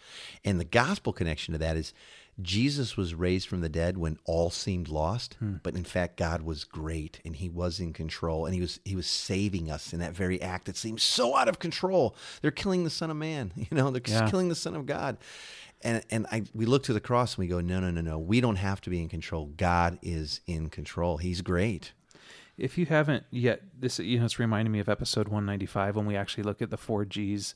And 0.44 0.58
the 0.60 0.64
gospel 0.64 1.12
connection 1.12 1.52
to 1.52 1.58
that 1.58 1.76
is 1.76 1.92
Jesus 2.40 2.96
was 2.96 3.14
raised 3.14 3.46
from 3.46 3.60
the 3.60 3.68
dead 3.68 3.98
when 3.98 4.16
all 4.24 4.48
seemed 4.50 4.88
lost, 4.88 5.36
but 5.62 5.74
in 5.74 5.84
fact 5.84 6.16
God 6.16 6.40
was 6.42 6.64
great 6.64 7.20
and 7.26 7.36
He 7.36 7.48
was 7.50 7.78
in 7.78 7.92
control, 7.92 8.46
and 8.46 8.54
He 8.54 8.60
was 8.60 8.80
He 8.84 8.96
was 8.96 9.06
saving 9.06 9.70
us 9.70 9.92
in 9.92 9.98
that 10.00 10.14
very 10.14 10.40
act 10.40 10.64
that 10.66 10.76
seems 10.76 11.02
so 11.02 11.36
out 11.36 11.48
of 11.48 11.58
control. 11.58 12.16
They're 12.40 12.50
killing 12.50 12.84
the 12.84 12.90
Son 12.90 13.10
of 13.10 13.16
Man, 13.18 13.52
you 13.56 13.66
know, 13.76 13.90
they're 13.90 14.00
Yeah. 14.06 14.28
killing 14.30 14.48
the 14.48 14.54
Son 14.54 14.74
of 14.74 14.86
God. 14.86 15.18
And 15.84 16.02
and 16.10 16.26
I 16.30 16.44
we 16.54 16.64
look 16.66 16.82
to 16.84 16.92
the 16.92 17.00
cross 17.00 17.34
and 17.34 17.38
we 17.40 17.46
go, 17.48 17.60
no, 17.60 17.80
no, 17.80 17.90
no, 17.90 18.00
no. 18.00 18.18
We 18.18 18.40
don't 18.40 18.56
have 18.56 18.80
to 18.82 18.90
be 18.90 19.00
in 19.00 19.08
control. 19.08 19.46
God 19.56 19.98
is 20.02 20.40
in 20.46 20.68
control. 20.70 21.18
He's 21.18 21.40
great. 21.42 21.92
If 22.58 22.76
you 22.78 22.86
haven't 22.86 23.24
yet, 23.30 23.62
this 23.78 23.98
you 23.98 24.18
know 24.18 24.24
it's 24.26 24.38
reminding 24.38 24.72
me 24.72 24.78
of 24.78 24.88
episode 24.88 25.26
195 25.28 25.96
when 25.96 26.06
we 26.06 26.16
actually 26.16 26.44
look 26.44 26.60
at 26.62 26.70
the 26.70 26.76
four 26.76 27.04
G's 27.04 27.54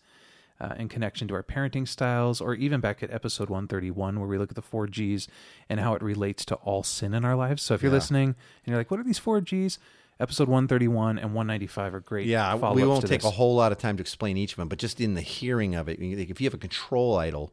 uh, 0.59 0.75
in 0.79 0.89
connection 0.89 1.29
to 1.29 1.35
our 1.35 1.43
parenting 1.43 1.87
styles, 1.87 2.41
or 2.41 2.55
even 2.55 2.81
back 2.81 3.03
at 3.03 3.11
episode 3.13 3.51
131 3.51 4.19
where 4.19 4.27
we 4.29 4.39
look 4.39 4.51
at 4.51 4.57
the 4.57 4.63
four 4.63 4.87
G's 4.87 5.29
and 5.69 5.79
how 5.81 5.95
it 5.95 6.03
relates 6.03 6.45
to 6.47 6.55
all 6.57 6.83
sin 6.83 7.13
in 7.15 7.25
our 7.27 7.37
lives. 7.37 7.63
So 7.63 7.75
if 7.75 7.83
you're 7.83 7.91
Yeah. 7.93 7.97
listening 7.99 8.29
and 8.31 8.37
you're 8.69 8.79
like, 8.79 8.91
"What 8.91 8.99
are 8.99 9.05
these 9.05 9.19
four 9.19 9.41
G's?" 9.41 9.79
Episode 10.19 10.49
131 10.49 11.19
and 11.19 11.35
195 11.35 11.95
are 11.95 12.01
great. 12.01 12.27
Yeah, 12.27 12.55
we 12.73 12.87
won't 12.87 13.03
take 13.07 13.21
this. 13.21 13.27
a 13.27 13.35
whole 13.35 13.55
lot 13.55 13.71
of 13.71 13.77
time 13.77 13.99
to 13.99 14.01
explain 14.01 14.39
each 14.39 14.53
of 14.53 14.57
them, 14.57 14.69
but 14.69 14.79
just 14.79 14.99
in 14.99 15.13
the 15.13 15.21
hearing 15.21 15.75
of 15.75 15.91
it, 15.91 16.01
if 16.01 16.41
you 16.41 16.47
have 16.47 16.55
a 16.55 16.59
control 16.59 17.17
idol, 17.19 17.53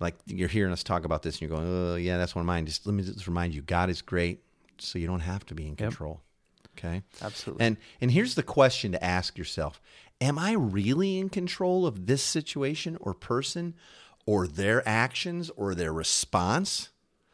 like 0.00 0.14
you're 0.26 0.48
hearing 0.48 0.72
us 0.72 0.82
talk 0.82 1.04
about 1.04 1.22
this 1.22 1.36
and 1.36 1.42
you're 1.42 1.56
going, 1.58 1.68
oh, 1.68 1.96
yeah, 1.96 2.16
that's 2.18 2.34
one 2.34 2.42
of 2.42 2.46
mine. 2.46 2.66
Just 2.66 2.86
let 2.86 2.94
me 2.94 3.02
just 3.02 3.26
remind 3.26 3.54
you, 3.54 3.62
God 3.62 3.90
is 3.90 4.02
great, 4.02 4.42
so 4.78 4.98
you 4.98 5.06
don't 5.06 5.20
have 5.20 5.44
to 5.46 5.54
be 5.54 5.66
in 5.66 5.76
control. 5.76 6.20
Okay? 6.76 7.02
Absolutely. 7.22 7.66
And 7.66 7.76
and 8.00 8.10
here's 8.10 8.34
the 8.36 8.42
question 8.42 8.92
to 8.92 9.04
ask 9.04 9.36
yourself: 9.36 9.80
Am 10.20 10.38
I 10.38 10.52
really 10.52 11.18
in 11.18 11.28
control 11.28 11.86
of 11.86 12.06
this 12.06 12.22
situation 12.22 12.96
or 13.00 13.14
person, 13.14 13.74
or 14.26 14.46
their 14.46 14.86
actions 14.88 15.50
or 15.56 15.74
their 15.74 15.92
response? 15.92 16.90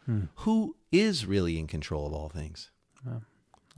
Hmm. 0.07 0.25
Who 0.37 0.77
is 0.93 1.27
really 1.27 1.59
in 1.59 1.67
control 1.67 2.07
of 2.07 2.13
all 2.13 2.29
things? 2.29 2.71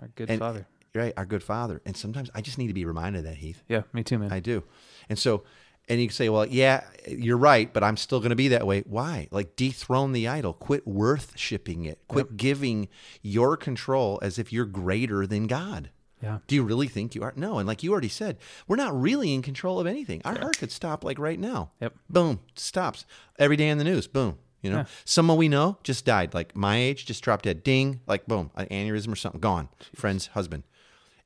Our 0.00 0.08
good 0.14 0.30
And- 0.30 0.38
father. 0.38 0.66
Right, 0.94 1.12
our 1.18 1.26
good 1.26 1.42
Father. 1.42 1.82
And 1.84 1.94
sometimes 1.94 2.30
I 2.34 2.40
just 2.40 2.56
need 2.56 2.68
to 2.68 2.72
be 2.72 2.86
reminded 2.86 3.18
of 3.18 3.24
that, 3.26 3.36
Heath. 3.36 3.62
Yeah, 3.68 3.82
me 3.92 4.02
too, 4.02 4.18
man. 4.18 4.32
I 4.32 4.40
do. 4.40 4.64
And 5.10 5.18
so, 5.18 5.44
and 5.88 6.00
you 6.00 6.08
can 6.08 6.14
say, 6.14 6.28
well, 6.28 6.46
yeah, 6.46 6.84
you're 7.06 7.36
right, 7.36 7.72
but 7.72 7.84
I'm 7.84 7.96
still 7.96 8.18
going 8.20 8.30
to 8.30 8.36
be 8.36 8.48
that 8.48 8.66
way. 8.66 8.82
Why? 8.86 9.28
Like 9.30 9.54
dethrone 9.56 10.12
the 10.12 10.26
idol. 10.28 10.52
Quit 10.52 10.86
worshiping 10.86 11.84
it. 11.84 11.98
Quit 12.08 12.36
giving 12.36 12.88
your 13.22 13.56
control 13.56 14.18
as 14.22 14.38
if 14.38 14.52
you're 14.52 14.64
greater 14.66 15.26
than 15.26 15.46
God. 15.46 15.90
yeah. 16.22 16.38
Do 16.48 16.54
you 16.54 16.64
really 16.64 16.88
think 16.88 17.14
you 17.14 17.22
are? 17.22 17.32
No. 17.36 17.58
And 17.58 17.68
like 17.68 17.82
you 17.82 17.92
already 17.92 18.08
said, 18.08 18.38
we're 18.66 18.76
not 18.76 18.98
really 19.00 19.32
in 19.34 19.42
control 19.42 19.78
of 19.78 19.86
anything. 19.86 20.22
Our 20.24 20.38
heart 20.38 20.58
could 20.58 20.72
stop 20.72 21.04
like 21.04 21.18
right 21.18 21.38
now. 21.38 21.70
Yep. 21.80 21.94
Boom. 22.10 22.40
Stops. 22.56 23.04
Every 23.38 23.56
day 23.56 23.68
in 23.68 23.78
the 23.78 23.84
news. 23.84 24.06
Boom. 24.06 24.38
You 24.62 24.70
know, 24.72 24.78
Yeah. 24.78 24.84
someone 25.04 25.36
we 25.36 25.48
know 25.48 25.78
just 25.84 26.04
died. 26.04 26.34
Like 26.34 26.56
my 26.56 26.76
age, 26.78 27.06
just 27.06 27.22
dropped 27.22 27.44
dead. 27.44 27.62
Ding. 27.62 28.00
Like 28.08 28.26
boom, 28.26 28.50
an 28.56 28.66
aneurysm 28.66 29.12
or 29.12 29.16
something. 29.16 29.40
Gone. 29.40 29.68
Friend's 29.94 30.28
husband. 30.28 30.64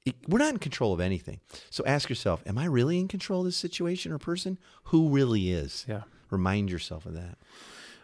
It- 0.04 0.16
We're 0.28 0.38
not 0.38 0.50
in 0.50 0.58
control 0.58 0.92
of 0.92 1.00
anything. 1.00 1.40
So 1.70 1.84
ask 1.86 2.08
yourself, 2.08 2.42
am 2.46 2.58
I 2.58 2.64
really 2.64 2.98
in 2.98 3.08
control 3.08 3.40
of 3.40 3.46
this 3.46 3.56
situation 3.56 4.12
or 4.12 4.18
person? 4.18 4.58
Who 4.84 5.08
really 5.08 5.50
is? 5.50 5.84
Yeah. 5.88 6.02
Remind 6.30 6.70
yourself 6.70 7.06
of 7.06 7.14
that. 7.14 7.38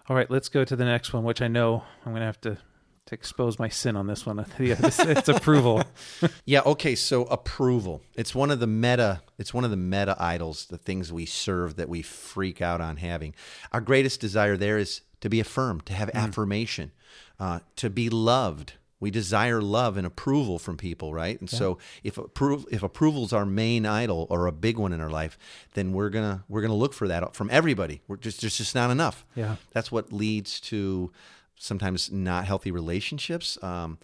All 0.09 0.17
right, 0.17 0.31
let's 0.31 0.49
go 0.49 0.65
to 0.65 0.77
the 0.77 0.85
next 0.85 1.13
one, 1.13 1.25
which 1.25 1.43
I 1.43 1.49
know 1.49 1.83
I'm 2.05 2.13
going 2.13 2.21
to 2.21 2.27
have 2.27 2.41
to, 2.43 2.59
to 3.07 3.15
expose 3.15 3.59
my 3.59 3.69
sin 3.69 3.97
on 3.97 4.07
this 4.07 4.25
one. 4.27 4.45
yeah, 4.59 4.75
this, 4.75 4.99
it's 5.01 5.29
approval. 5.29 5.83
Yeah, 6.45 6.61
okay, 6.65 6.95
so 6.95 7.25
approval. 7.25 8.03
It's 8.15 8.35
one 8.35 8.51
of 8.53 8.61
the 8.61 8.67
meta 8.69 9.23
it's 9.39 9.53
one 9.53 9.65
of 9.65 9.71
the 9.71 9.77
meta 9.77 10.17
idols, 10.19 10.67
the 10.67 10.79
things 10.79 11.13
we 11.13 11.27
serve 11.27 11.77
that 11.77 11.89
we 11.89 12.03
freak 12.03 12.63
out 12.63 12.81
on 12.81 12.97
having. 12.99 13.35
Our 13.73 13.81
greatest 13.81 14.21
desire 14.21 14.57
there 14.57 14.79
is 14.79 15.03
to 15.21 15.29
be 15.29 15.41
affirmed, 15.41 15.87
to 15.87 15.93
have 15.93 16.11
affirmation, 16.15 16.93
uh, 17.41 17.61
to 17.77 17.91
be 17.91 18.09
loved. 18.09 18.75
We 18.99 19.11
desire 19.11 19.61
love 19.61 19.97
and 19.97 20.07
approval 20.07 20.59
from 20.59 20.77
people, 20.79 21.13
right? 21.13 21.39
And 21.39 21.51
so 21.51 21.79
if 22.03 22.15
appro- 22.17 22.65
if 22.71 22.83
approval's 22.83 23.33
our 23.33 23.45
main 23.45 23.85
idol 23.85 24.27
or 24.31 24.47
a 24.47 24.53
big 24.53 24.79
one 24.79 24.93
in 24.93 25.01
our 25.01 25.11
life, 25.11 25.39
then 25.75 25.93
we're 25.93 26.09
gonna 26.09 26.45
we're 26.49 26.63
gonna 26.63 26.75
look 26.75 26.95
for 26.95 27.07
that 27.09 27.35
from 27.37 27.51
everybody. 27.51 28.01
We're 28.09 28.17
just 28.17 28.41
there's 28.41 28.57
just 28.57 28.75
not 28.75 28.91
enough. 28.91 29.27
Yeah. 29.35 29.57
That's 29.73 29.93
what 29.93 30.13
leads 30.13 30.61
to 30.61 31.13
sometimes 31.57 32.11
not 32.11 32.47
healthy 32.47 32.71
relationships. 32.71 33.59
Um, 33.63 33.99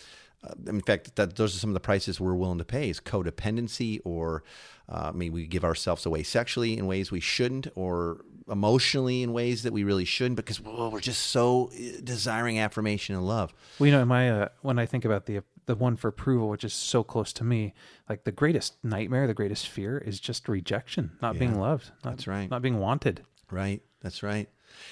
uh, 0.44 0.54
in 0.66 0.80
fact, 0.80 1.14
that 1.16 1.36
those 1.36 1.54
are 1.54 1.58
some 1.58 1.70
of 1.70 1.74
the 1.74 1.80
prices 1.80 2.20
we're 2.20 2.34
willing 2.34 2.58
to 2.58 2.64
pay: 2.64 2.90
is 2.90 3.00
codependency, 3.00 4.00
or 4.04 4.42
uh, 4.88 5.12
maybe 5.14 5.30
we 5.30 5.46
give 5.46 5.64
ourselves 5.64 6.04
away 6.04 6.22
sexually 6.22 6.76
in 6.76 6.86
ways 6.86 7.10
we 7.10 7.20
shouldn't, 7.20 7.68
or 7.74 8.24
emotionally 8.50 9.22
in 9.22 9.32
ways 9.32 9.62
that 9.62 9.72
we 9.72 9.84
really 9.84 10.04
shouldn't, 10.04 10.36
because 10.36 10.60
we're 10.60 11.00
just 11.00 11.26
so 11.28 11.70
uh, 11.74 12.00
desiring 12.02 12.58
affirmation 12.58 13.14
and 13.14 13.26
love. 13.26 13.52
Well, 13.78 13.86
you 13.86 13.92
know, 13.92 14.04
my 14.04 14.30
uh, 14.30 14.48
when 14.62 14.78
I 14.78 14.86
think 14.86 15.04
about 15.04 15.26
the 15.26 15.42
the 15.66 15.74
one 15.74 15.96
for 15.96 16.08
approval, 16.08 16.48
which 16.48 16.64
is 16.64 16.72
so 16.72 17.04
close 17.04 17.32
to 17.34 17.44
me, 17.44 17.74
like 18.08 18.24
the 18.24 18.32
greatest 18.32 18.76
nightmare, 18.82 19.26
the 19.26 19.34
greatest 19.34 19.68
fear 19.68 19.98
is 19.98 20.18
just 20.20 20.48
rejection, 20.48 21.12
not 21.20 21.38
being 21.38 21.58
loved. 21.58 21.90
Not, 22.04 22.12
That's 22.12 22.26
right. 22.26 22.50
Not 22.50 22.62
being 22.62 22.78
wanted. 22.78 23.24
Right. 23.50 23.82
That's 24.00 24.22
right. 24.22 24.48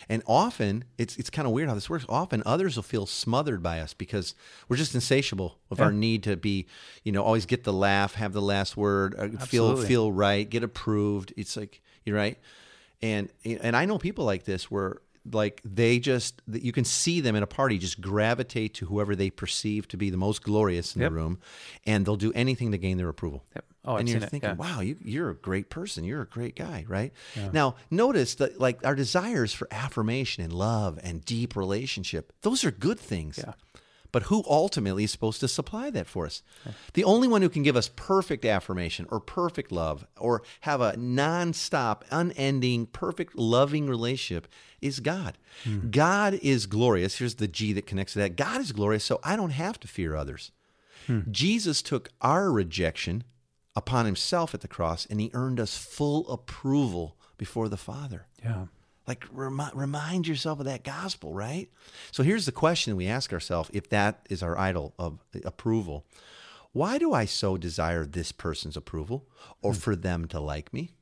And 0.09 0.23
often 0.27 0.85
it's 0.99 1.17
it's 1.17 1.31
kind 1.31 1.47
of 1.47 1.53
weird 1.53 1.69
how 1.69 1.75
this 1.75 1.89
works. 1.91 2.05
Often 2.09 2.43
others 2.45 2.77
will 2.77 2.83
feel 2.83 3.07
smothered 3.07 3.63
by 3.63 3.81
us 3.81 3.95
because 3.95 4.35
we're 4.69 4.77
just 4.77 4.95
insatiable 4.95 5.59
of 5.71 5.81
our 5.81 5.93
need 5.93 6.23
to 6.25 6.37
be, 6.37 6.67
you 7.03 7.13
know, 7.13 7.23
always 7.23 7.47
get 7.47 7.65
the 7.65 7.73
laugh, 7.73 8.15
have 8.15 8.33
the 8.33 8.43
last 8.43 8.77
word, 8.77 9.15
uh, 9.19 9.29
feel 9.45 9.77
feel 9.77 10.13
right, 10.13 10.49
get 10.49 10.63
approved. 10.63 11.33
It's 11.37 11.57
like 11.57 11.81
you're 12.05 12.17
right. 12.17 12.39
And 13.03 13.29
and 13.45 13.77
I 13.77 13.85
know 13.87 13.99
people 13.99 14.25
like 14.25 14.45
this 14.45 14.71
where 14.71 15.01
like 15.31 15.61
they 15.65 15.99
just 15.99 16.41
that 16.49 16.63
you 16.63 16.73
can 16.73 16.85
see 16.85 17.21
them 17.21 17.37
in 17.37 17.43
a 17.43 17.47
party 17.47 17.77
just 17.79 18.01
gravitate 18.01 18.73
to 18.75 18.87
whoever 18.87 19.15
they 19.15 19.29
perceive 19.31 19.87
to 19.89 19.97
be 19.99 20.09
the 20.11 20.17
most 20.17 20.43
glorious 20.43 20.95
in 20.97 21.03
Yep. 21.03 21.11
the 21.11 21.15
room 21.15 21.39
and 21.87 22.07
they'll 22.07 22.17
do 22.17 22.33
anything 22.35 22.73
to 22.73 22.79
gain 22.79 22.97
their 22.97 23.09
approval 23.11 23.45
Yep. 23.55 23.65
Oh, 23.85 23.95
I've 23.95 24.01
and 24.01 24.09
you're 24.11 24.19
seen 24.21 24.27
it, 24.27 24.31
thinking, 24.31 24.51
yeah. 24.51 24.57
wow, 24.57 24.81
you, 24.81 24.97
you're 25.03 25.31
a 25.31 25.35
great 25.35 25.71
person. 25.71 26.05
You're 26.05 26.21
a 26.21 26.27
great 26.27 26.55
guy, 26.55 26.85
right? 26.87 27.15
Now, 27.51 27.77
notice 27.91 28.35
that 28.35 28.61
like 28.61 28.85
our 28.85 28.95
desires 28.95 29.55
for 29.55 29.69
affirmation 29.71 30.45
and 30.45 30.53
love 30.53 30.99
and 31.03 31.25
deep 31.25 31.57
relationship, 31.57 32.31
those 32.43 32.63
are 32.63 32.71
good 32.71 33.01
things. 33.01 33.39
Yeah. 33.39 33.55
But 34.13 34.25
who 34.25 34.45
ultimately 34.49 35.05
is 35.05 35.11
supposed 35.11 35.41
to 35.41 35.49
supply 35.49 35.91
that 35.91 36.07
for 36.07 36.27
us? 36.27 36.43
The 36.95 37.05
only 37.05 37.29
one 37.29 37.43
who 37.43 37.49
can 37.49 37.63
give 37.63 37.77
us 37.77 37.91
perfect 37.95 38.45
affirmation 38.45 39.07
or 39.11 39.21
perfect 39.21 39.71
love 39.71 40.07
or 40.19 40.43
have 40.63 40.81
a 40.81 40.93
nonstop, 40.95 42.03
unending, 42.11 42.87
perfect, 42.87 43.37
loving 43.37 43.87
relationship 43.87 44.49
is 44.81 45.01
God. 45.01 45.39
Hmm. 45.65 45.91
God 45.91 46.35
is 46.43 46.67
glorious. 46.67 47.19
Here's 47.19 47.37
the 47.37 47.49
G 47.49 47.73
that 47.75 47.87
connects 47.87 48.15
to 48.15 48.21
that. 48.21 48.37
God 48.37 48.61
is 48.61 48.73
glorious, 48.73 49.05
so 49.05 49.21
I 49.23 49.37
don't 49.37 49.51
have 49.51 49.79
to 49.81 49.89
fear 49.89 50.17
others. 50.17 50.51
Hmm. 51.07 51.21
Jesus 51.31 51.83
took 51.83 52.11
our 52.21 52.51
rejection 52.51 53.25
upon 53.77 54.07
himself 54.07 54.55
at 54.55 54.61
the 54.61 54.69
cross 54.69 55.07
and 55.07 55.21
he 55.21 55.31
earned 55.33 55.61
us 55.61 55.77
full 55.77 56.29
approval 56.29 57.17
before 57.39 57.69
the 57.69 57.77
Father. 57.77 58.27
Yeah. 58.43 58.67
Like 59.11 59.27
remi- 59.33 59.73
remind 59.75 60.29
yourself 60.29 60.61
of 60.61 60.67
that 60.67 60.85
gospel, 60.85 61.35
right? 61.35 61.69
So 62.13 62.23
here's 62.23 62.47
the 62.47 62.53
question 62.53 62.95
we 62.95 63.09
ask 63.09 63.33
ourselves 63.33 63.69
if 63.73 63.89
that 63.89 64.25
is 64.31 64.41
our 64.41 64.57
idol 64.57 64.95
of 65.01 65.19
approval. 65.45 66.07
Why 66.71 66.97
do 66.97 67.13
I 67.13 67.25
so 67.25 67.57
desire 67.57 68.07
this 68.07 68.31
person's 68.31 68.77
approval 68.77 69.27
or 69.63 69.75
for 69.75 69.97
them 69.97 70.29
to 70.29 70.39
like 70.39 70.73
me? 70.73 70.93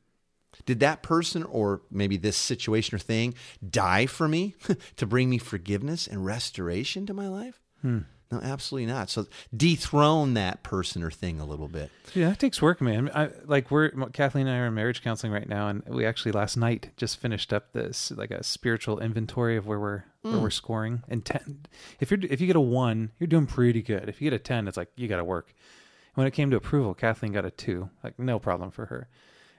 Did 0.65 0.81
that 0.81 1.03
person 1.03 1.43
or 1.43 1.83
maybe 1.91 2.17
this 2.17 2.39
situation 2.39 2.97
or 2.97 2.99
thing 2.99 3.35
die 3.69 4.07
for 4.07 4.27
me 4.27 4.55
to 4.97 5.05
bring 5.05 5.29
me 5.29 5.37
forgiveness 5.37 6.07
and 6.07 6.25
restoration 6.25 7.05
to 7.05 7.13
my 7.13 7.29
life? 7.29 7.61
Hmm. 7.83 7.99
No, 8.31 8.41
absolutely 8.41 8.93
not. 8.93 9.09
So 9.09 9.27
dethrone 9.57 10.35
that 10.35 10.63
person 10.63 11.03
or 11.03 11.11
thing 11.11 11.41
a 11.41 11.47
little 11.47 11.69
bit. 11.69 11.91
Yeah, 12.15 12.29
that 12.29 12.39
takes 12.39 12.61
work, 12.61 12.81
man. 12.81 13.11
I, 13.15 13.31
like 13.47 13.71
we're 13.71 13.91
Kathleen 14.13 14.47
and 14.47 14.55
I 14.55 14.59
are 14.61 14.67
in 14.67 14.75
marriage 14.75 15.03
counseling 15.03 15.33
right 15.33 15.49
now, 15.49 15.69
and 15.69 15.83
we 15.89 16.05
actually 16.05 16.33
last 16.33 16.57
night 16.57 16.91
just 16.97 17.19
finished 17.19 17.53
up 17.53 17.73
this 17.73 18.11
like 18.11 18.31
a 18.31 18.45
spiritual 18.45 18.99
inventory 19.01 19.57
of 19.57 19.67
where 19.67 19.81
we're 19.81 20.05
where 20.23 20.39
we're 20.39 20.49
mm. 20.49 20.53
scoring. 20.53 21.03
And 21.09 21.25
ten, 21.25 21.65
if 22.01 22.11
you're 22.11 22.21
if 22.23 22.41
you 22.41 22.47
get 22.47 22.57
a 22.57 22.61
one, 22.61 23.13
you're 23.19 23.29
doing 23.29 23.47
pretty 23.47 23.83
good. 23.83 24.09
If 24.09 24.21
you 24.21 24.31
get 24.31 24.37
a 24.37 24.43
ten, 24.43 24.69
it's 24.69 24.77
like 24.77 24.91
you 24.97 25.09
got 25.09 25.17
to 25.17 25.25
work. 25.25 25.55
When 26.15 26.27
it 26.27 26.33
came 26.33 26.51
to 26.51 26.57
approval, 26.57 26.95
Kathleen 26.95 27.33
got 27.33 27.45
a 27.45 27.51
two, 27.51 27.91
like 28.03 28.19
no 28.19 28.39
problem 28.39 28.71
for 28.71 28.87
her, 28.87 29.09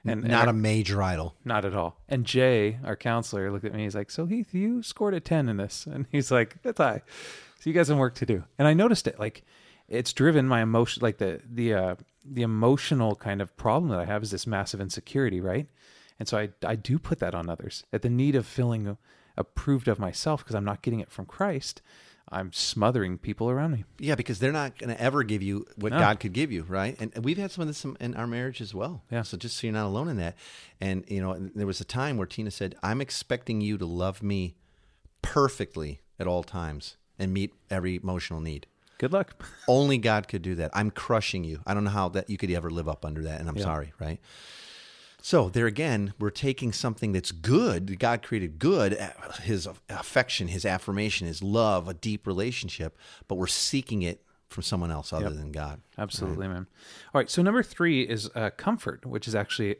and 0.04 0.20
and 0.22 0.28
Not 0.28 0.44
our- 0.48 0.50
a 0.50 0.56
major 0.56 1.02
idol. 1.02 1.34
not 1.44 1.64
at 1.64 1.74
all. 1.74 2.00
And 2.08 2.24
Jay, 2.24 2.78
our 2.84 2.96
counselor, 2.96 3.50
looked 3.50 3.64
at 3.64 3.74
me. 3.74 3.84
He's 3.84 3.94
like, 3.94 4.10
"So 4.10 4.26
Heath, 4.26 4.54
you 4.54 4.82
scored 4.82 5.14
a 5.14 5.20
ten 5.20 5.48
in 5.48 5.56
this," 5.58 5.86
and 5.92 6.06
he's 6.10 6.30
like, 6.30 6.62
"That's 6.62 6.78
high." 6.78 7.02
So 7.60 7.68
you 7.68 7.74
guys 7.74 7.88
have 7.88 7.98
work 7.98 8.14
to 8.16 8.26
do. 8.26 8.44
And 8.58 8.66
I 8.66 8.72
noticed 8.74 9.06
it. 9.06 9.18
Like, 9.20 9.44
it's 9.88 10.12
driven 10.12 10.48
my 10.48 10.62
emotion. 10.62 11.02
Like 11.02 11.18
the 11.18 11.40
the 11.50 11.74
uh, 11.74 11.94
the 12.24 12.42
emotional 12.42 13.14
kind 13.16 13.40
of 13.42 13.56
problem 13.56 13.90
that 13.90 13.98
I 13.98 14.04
have 14.04 14.22
is 14.22 14.30
this 14.30 14.46
massive 14.46 14.80
insecurity, 14.80 15.40
right? 15.40 15.66
And 16.18 16.28
so 16.28 16.36
I, 16.38 16.50
I 16.66 16.76
do 16.76 16.98
put 16.98 17.18
that 17.20 17.34
on 17.34 17.48
others. 17.48 17.84
At 17.92 18.02
the 18.02 18.10
need 18.10 18.34
of 18.36 18.44
feeling 18.46 18.96
approved 19.38 19.88
of 19.88 19.98
myself 19.98 20.42
because 20.44 20.54
I'm 20.54 20.66
not 20.66 20.82
getting 20.82 21.00
it 21.00 21.10
from 21.10 21.24
Christ, 21.24 21.80
I'm 22.32 22.52
smothering 22.52 23.18
people 23.18 23.50
around 23.50 23.72
me. 23.72 23.84
Yeah, 23.98 24.14
because 24.14 24.38
they're 24.38 24.52
not 24.52 24.78
going 24.78 24.94
to 24.94 25.00
ever 25.00 25.24
give 25.24 25.42
you 25.42 25.66
what 25.76 25.90
No. 25.92 25.98
God 25.98 26.20
could 26.20 26.32
give 26.32 26.52
you, 26.52 26.62
right? 26.62 26.96
And 27.00 27.10
and 27.16 27.24
we've 27.24 27.38
had 27.38 27.50
some 27.50 27.62
of 27.62 27.68
this 27.68 27.84
in 27.84 28.14
our 28.14 28.26
marriage 28.26 28.60
as 28.60 28.72
well. 28.72 29.02
Yeah. 29.10 29.22
So 29.22 29.36
just 29.36 29.56
so 29.56 29.66
you're 29.66 29.74
not 29.74 29.86
alone 29.86 30.08
in 30.08 30.16
that. 30.18 30.36
And 30.80 31.04
you 31.08 31.20
know, 31.20 31.36
there 31.54 31.66
was 31.66 31.80
a 31.80 31.84
time 31.84 32.16
where 32.18 32.26
Tina 32.28 32.50
said, 32.52 32.76
"I'm 32.82 33.00
expecting 33.00 33.60
you 33.60 33.76
to 33.78 33.86
love 33.86 34.22
me 34.22 34.54
perfectly 35.22 36.00
at 36.18 36.26
all 36.26 36.42
times 36.42 36.96
and 37.18 37.32
meet 37.32 37.52
every 37.68 37.96
emotional 37.96 38.40
need." 38.40 38.66
Good 38.98 39.12
luck. 39.12 39.42
Only 39.66 39.96
God 39.98 40.28
could 40.28 40.42
do 40.42 40.54
that. 40.56 40.70
I'm 40.74 40.90
crushing 40.90 41.42
you. 41.42 41.60
I 41.66 41.72
don't 41.74 41.84
know 41.84 41.90
how 41.90 42.10
that 42.10 42.28
you 42.28 42.36
could 42.36 42.50
ever 42.50 42.70
live 42.70 42.86
up 42.88 43.04
under 43.04 43.22
that, 43.22 43.40
and 43.40 43.48
I'm 43.48 43.56
Yeah. 43.56 43.64
sorry, 43.64 43.92
right? 43.98 44.20
So 45.22 45.48
there 45.48 45.66
again, 45.66 46.14
we're 46.18 46.30
taking 46.30 46.72
something 46.72 47.12
that's 47.12 47.30
good, 47.32 47.98
God 47.98 48.22
created 48.22 48.58
good, 48.58 48.96
uh, 48.98 49.10
his 49.42 49.68
affection, 49.88 50.48
his 50.48 50.64
affirmation, 50.64 51.26
his 51.26 51.42
love, 51.42 51.88
a 51.88 51.94
deep 51.94 52.26
relationship, 52.26 52.96
but 53.28 53.34
we're 53.36 53.46
seeking 53.46 54.02
it 54.02 54.24
from 54.48 54.62
someone 54.62 54.90
else 54.90 55.12
other 55.12 55.26
Yep. 55.26 55.34
than 55.34 55.52
God. 55.52 55.80
Absolutely, 55.98 56.48
man. 56.48 56.66
All 57.14 57.20
right. 57.20 57.30
So 57.30 57.42
number 57.42 57.62
three 57.62 58.02
is 58.02 58.28
uh, 58.34 58.50
comfort, 58.56 59.06
which 59.06 59.28
is 59.28 59.34
actually 59.34 59.76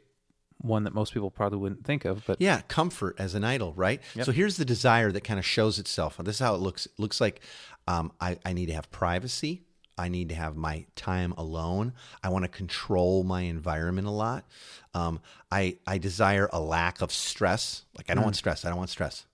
one 0.58 0.84
that 0.84 0.94
most 0.94 1.14
people 1.14 1.30
probably 1.30 1.58
wouldn't 1.58 1.84
think 1.84 2.04
of. 2.04 2.24
But 2.26 2.40
Yeah, 2.40 2.60
comfort 2.68 3.16
as 3.18 3.34
an 3.34 3.42
idol, 3.44 3.72
right? 3.74 4.00
So 4.22 4.30
here's 4.30 4.58
the 4.58 4.64
desire 4.64 5.10
that 5.10 5.22
kind 5.22 5.38
of 5.38 5.44
shows 5.46 5.78
itself. 5.78 6.18
This 6.18 6.36
is 6.36 6.40
how 6.40 6.54
it 6.54 6.60
looks. 6.60 6.86
It 6.86 6.92
looks 6.98 7.20
like 7.20 7.40
um, 7.88 8.12
I, 8.20 8.38
I 8.44 8.52
need 8.52 8.66
to 8.66 8.74
have 8.74 8.90
privacy. 8.90 9.62
I 10.00 10.08
need 10.08 10.30
to 10.30 10.34
have 10.34 10.56
my 10.56 10.86
time 10.96 11.34
alone. 11.36 11.92
I 12.22 12.30
want 12.30 12.44
to 12.44 12.48
control 12.48 13.22
my 13.24 13.42
environment 13.42 14.06
a 14.06 14.10
lot. 14.10 14.44
Um, 14.94 15.20
I 15.50 15.76
I 15.86 15.98
desire 15.98 16.48
a 16.52 16.60
lack 16.60 17.00
of 17.00 17.12
stress. 17.12 17.84
Like 17.96 18.10
I 18.10 18.14
don't 18.14 18.24
want 18.24 18.36
stress. 18.36 18.64
I 18.64 18.68
don't 18.68 18.78
want 18.78 18.90
stress. 18.90 19.26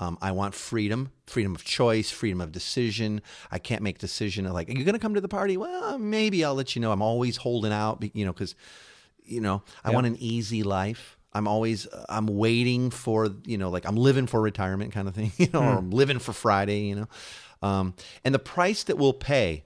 Um, 0.00 0.18
I 0.20 0.32
want 0.32 0.56
freedom, 0.56 1.12
freedom 1.26 1.54
of 1.54 1.62
choice, 1.64 2.10
freedom 2.10 2.40
of 2.40 2.50
decision. 2.50 3.22
I 3.52 3.60
can't 3.60 3.80
make 3.80 3.98
decision 3.98 4.44
like, 4.52 4.68
are 4.68 4.72
you 4.72 4.84
going 4.84 4.94
to 4.94 4.98
come 4.98 5.14
to 5.14 5.20
the 5.20 5.28
party? 5.28 5.56
Well, 5.56 5.98
maybe 5.98 6.44
I'll 6.44 6.56
let 6.56 6.74
you 6.74 6.82
know. 6.82 6.90
I'm 6.90 7.00
always 7.00 7.36
holding 7.36 7.72
out, 7.72 8.02
you 8.12 8.24
know, 8.24 8.32
because 8.32 8.56
you 9.24 9.40
know 9.40 9.62
i 9.84 9.90
want 9.90 10.06
an 10.06 10.16
easy 10.18 10.62
life 10.62 11.18
i'm 11.32 11.48
always 11.48 11.86
i'm 12.08 12.26
waiting 12.26 12.90
for 12.90 13.30
you 13.44 13.58
know 13.58 13.70
like 13.70 13.86
i'm 13.86 13.96
living 13.96 14.26
for 14.26 14.40
retirement 14.40 14.92
kind 14.92 15.08
of 15.08 15.14
thing 15.14 15.32
you 15.38 15.48
know 15.52 15.60
or 15.60 15.78
i'm 15.78 15.90
living 15.90 16.18
for 16.18 16.32
friday 16.32 16.80
you 16.82 16.94
know 16.94 17.08
um, 17.62 17.94
and 18.24 18.34
the 18.34 18.38
price 18.38 18.84
that 18.84 18.98
we'll 18.98 19.14
pay 19.14 19.64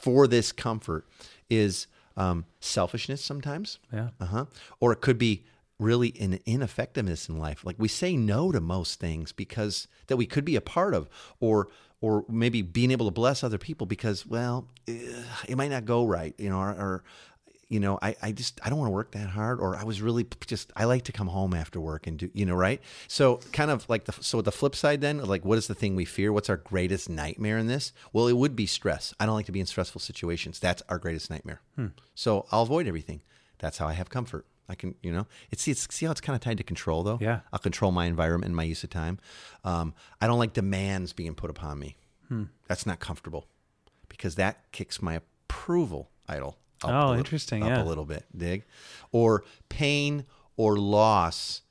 for 0.00 0.26
this 0.26 0.52
comfort 0.52 1.06
is 1.48 1.86
um, 2.16 2.44
selfishness 2.60 3.22
sometimes. 3.22 3.78
Yeah. 3.92 4.08
uh-huh. 4.20 4.46
Or 4.80 4.92
it 4.92 5.00
could 5.00 5.18
be 5.18 5.44
really 5.78 6.14
an 6.20 6.38
ineffectiveness 6.46 7.28
in 7.28 7.38
life. 7.38 7.64
Like 7.64 7.76
we 7.78 7.88
say 7.88 8.16
no 8.16 8.52
to 8.52 8.60
most 8.60 9.00
things 9.00 9.32
because 9.32 9.88
that 10.06 10.16
we 10.16 10.26
could 10.26 10.44
be 10.44 10.56
a 10.56 10.60
part 10.60 10.94
of 10.94 11.08
or 11.40 11.68
or 12.02 12.24
maybe 12.30 12.62
being 12.62 12.90
able 12.90 13.06
to 13.06 13.12
bless 13.12 13.44
other 13.44 13.58
people 13.58 13.86
because 13.86 14.26
well 14.26 14.68
eh, 14.88 15.22
it 15.48 15.56
might 15.56 15.70
not 15.70 15.84
go 15.84 16.06
right 16.06 16.34
you 16.38 16.48
know 16.48 16.58
or, 16.58 16.70
or 16.70 17.04
you 17.70 17.78
know, 17.78 18.00
I, 18.02 18.16
I 18.20 18.32
just 18.32 18.60
I 18.64 18.68
don't 18.68 18.78
want 18.78 18.88
to 18.88 18.92
work 18.92 19.12
that 19.12 19.28
hard, 19.28 19.60
or 19.60 19.76
I 19.76 19.84
was 19.84 20.02
really 20.02 20.26
just 20.44 20.72
I 20.74 20.84
like 20.84 21.04
to 21.04 21.12
come 21.12 21.28
home 21.28 21.54
after 21.54 21.80
work 21.80 22.08
and 22.08 22.18
do 22.18 22.28
you 22.34 22.44
know 22.44 22.56
right. 22.56 22.82
So 23.06 23.36
kind 23.52 23.70
of 23.70 23.88
like 23.88 24.04
the 24.06 24.12
so 24.20 24.42
the 24.42 24.50
flip 24.50 24.74
side 24.74 25.00
then, 25.00 25.24
like 25.24 25.44
what 25.44 25.56
is 25.56 25.68
the 25.68 25.74
thing 25.74 25.94
we 25.94 26.04
fear? 26.04 26.32
What's 26.32 26.50
our 26.50 26.56
greatest 26.56 27.08
nightmare 27.08 27.56
in 27.58 27.68
this? 27.68 27.92
Well, 28.12 28.26
it 28.26 28.36
would 28.36 28.56
be 28.56 28.66
stress. 28.66 29.14
I 29.20 29.24
don't 29.24 29.36
like 29.36 29.46
to 29.46 29.52
be 29.52 29.60
in 29.60 29.66
stressful 29.66 30.00
situations. 30.00 30.58
That's 30.58 30.82
our 30.88 30.98
greatest 30.98 31.30
nightmare. 31.30 31.60
So 32.14 32.44
I'll 32.50 32.62
avoid 32.62 32.88
everything. 32.88 33.22
That's 33.60 33.78
how 33.78 33.86
I 33.86 33.92
have 33.92 34.10
comfort. 34.10 34.46
I 34.68 34.74
can 34.74 34.96
you 35.00 35.12
know 35.12 35.26
it's 35.52 35.62
see, 35.62 35.70
it's 35.70 35.86
see 35.94 36.06
how 36.06 36.12
it's 36.12 36.20
kind 36.20 36.34
of 36.34 36.40
tied 36.42 36.58
to 36.58 36.64
control 36.64 37.04
though. 37.04 37.18
Yeah. 37.20 37.40
I'll 37.52 37.60
control 37.60 37.92
my 37.92 38.06
environment 38.06 38.46
and 38.48 38.56
my 38.56 38.64
use 38.64 38.82
of 38.82 38.90
time. 38.90 39.18
Um, 39.64 39.94
I 40.20 40.26
don't 40.26 40.40
like 40.40 40.54
demands 40.54 41.12
being 41.12 41.34
put 41.36 41.50
upon 41.50 41.78
me. 41.78 41.96
That's 42.66 42.84
not 42.84 42.98
comfortable 42.98 43.46
because 44.08 44.34
that 44.36 44.70
kicks 44.72 45.00
my 45.00 45.14
approval 45.14 46.10
idol. 46.28 46.58
Up 46.84 46.90
Oh, 46.90 46.98
little- 47.08 47.14
interesting, 47.18 47.62
Up 47.62 47.68
yeah. 47.68 47.82
a 47.82 47.84
little 47.84 48.04
bit, 48.04 48.24
dig, 48.36 48.64
or 49.12 49.44
pain 49.68 50.24
or 50.56 50.76
loss. 50.78 51.62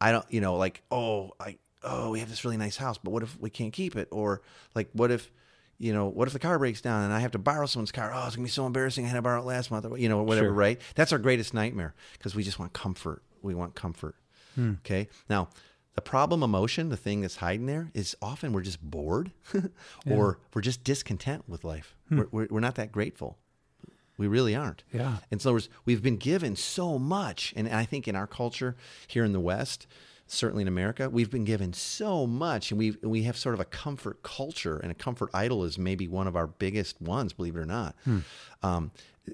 I 0.00 0.12
don't, 0.12 0.24
you 0.30 0.40
know, 0.40 0.56
like 0.56 0.82
oh, 0.90 1.32
I 1.40 1.58
oh, 1.82 2.10
we 2.10 2.20
have 2.20 2.28
this 2.30 2.44
really 2.44 2.56
nice 2.56 2.76
house, 2.76 2.98
but 2.98 3.10
what 3.10 3.22
if 3.22 3.38
we 3.40 3.50
can't 3.50 3.72
keep 3.72 3.94
it? 3.96 4.08
Or 4.10 4.40
like, 4.74 4.88
what 4.94 5.10
if, 5.10 5.30
you 5.78 5.92
know, 5.92 6.06
what 6.08 6.26
if 6.28 6.32
the 6.32 6.38
car 6.38 6.58
breaks 6.58 6.80
down 6.80 7.02
and 7.04 7.12
I 7.12 7.20
have 7.20 7.32
to 7.32 7.38
borrow 7.38 7.66
someone's 7.66 7.92
car? 7.92 8.10
Oh, 8.14 8.26
it's 8.26 8.36
gonna 8.36 8.44
be 8.46 8.50
so 8.50 8.66
embarrassing. 8.66 9.04
I 9.04 9.08
had 9.08 9.16
to 9.16 9.22
borrow 9.22 9.40
it 9.40 9.44
last 9.44 9.70
month, 9.70 9.84
or, 9.86 9.98
you 9.98 10.08
know, 10.08 10.22
whatever. 10.22 10.46
Sure. 10.46 10.52
Right? 10.54 10.80
That's 10.94 11.12
our 11.12 11.18
greatest 11.18 11.52
nightmare 11.54 11.94
because 12.14 12.34
we 12.34 12.42
just 12.42 12.58
want 12.58 12.72
comfort. 12.72 13.22
We 13.42 13.54
want 13.54 13.74
comfort. 13.74 14.16
Hmm. 14.54 14.74
Okay. 14.84 15.08
Now, 15.28 15.48
the 15.94 16.00
problem 16.00 16.42
emotion, 16.42 16.88
the 16.88 16.96
thing 16.96 17.20
that's 17.20 17.36
hiding 17.36 17.66
there, 17.66 17.90
is 17.94 18.16
often 18.22 18.52
we're 18.52 18.62
just 18.62 18.80
bored, 18.82 19.30
or 20.10 20.38
we're 20.54 20.62
just 20.62 20.84
discontent 20.84 21.44
with 21.48 21.64
life. 21.64 21.94
Hmm. 22.08 22.18
We're, 22.18 22.28
we're, 22.32 22.46
we're 22.50 22.60
not 22.60 22.74
that 22.76 22.92
grateful. 22.92 23.38
We 24.16 24.26
really 24.26 24.54
aren't. 24.54 24.84
Yeah. 24.92 25.16
And 25.30 25.40
so 25.42 25.50
there's- 25.50 25.68
we've 25.84 26.02
been 26.02 26.16
given 26.18 26.56
so 26.56 26.98
much. 26.98 27.52
And 27.56 27.68
I 27.68 27.84
think 27.84 28.06
in 28.06 28.14
our 28.16 28.26
culture 28.26 28.76
here 29.08 29.24
in 29.24 29.32
the 29.32 29.40
West, 29.40 29.86
certainly 30.26 30.62
in 30.62 30.68
America, 30.68 31.10
we've 31.10 31.30
been 31.30 31.44
given 31.44 31.72
so 31.72 32.26
much. 32.26 32.70
And 32.70 32.78
we 32.78 32.92
we 33.02 33.24
have 33.24 33.36
sort 33.36 33.54
of 33.54 33.60
a 33.60 33.64
comfort 33.64 34.22
culture, 34.22 34.78
and 34.78 34.90
a 34.90 34.94
comfort 34.94 35.30
idol 35.34 35.64
is 35.64 35.78
maybe 35.78 36.06
one 36.08 36.26
of 36.26 36.36
our 36.36 36.46
biggest 36.46 37.00
ones, 37.00 37.32
believe 37.32 37.56
it 37.56 37.60
or 37.60 37.66
not. 37.66 37.94
Um, 38.62 38.90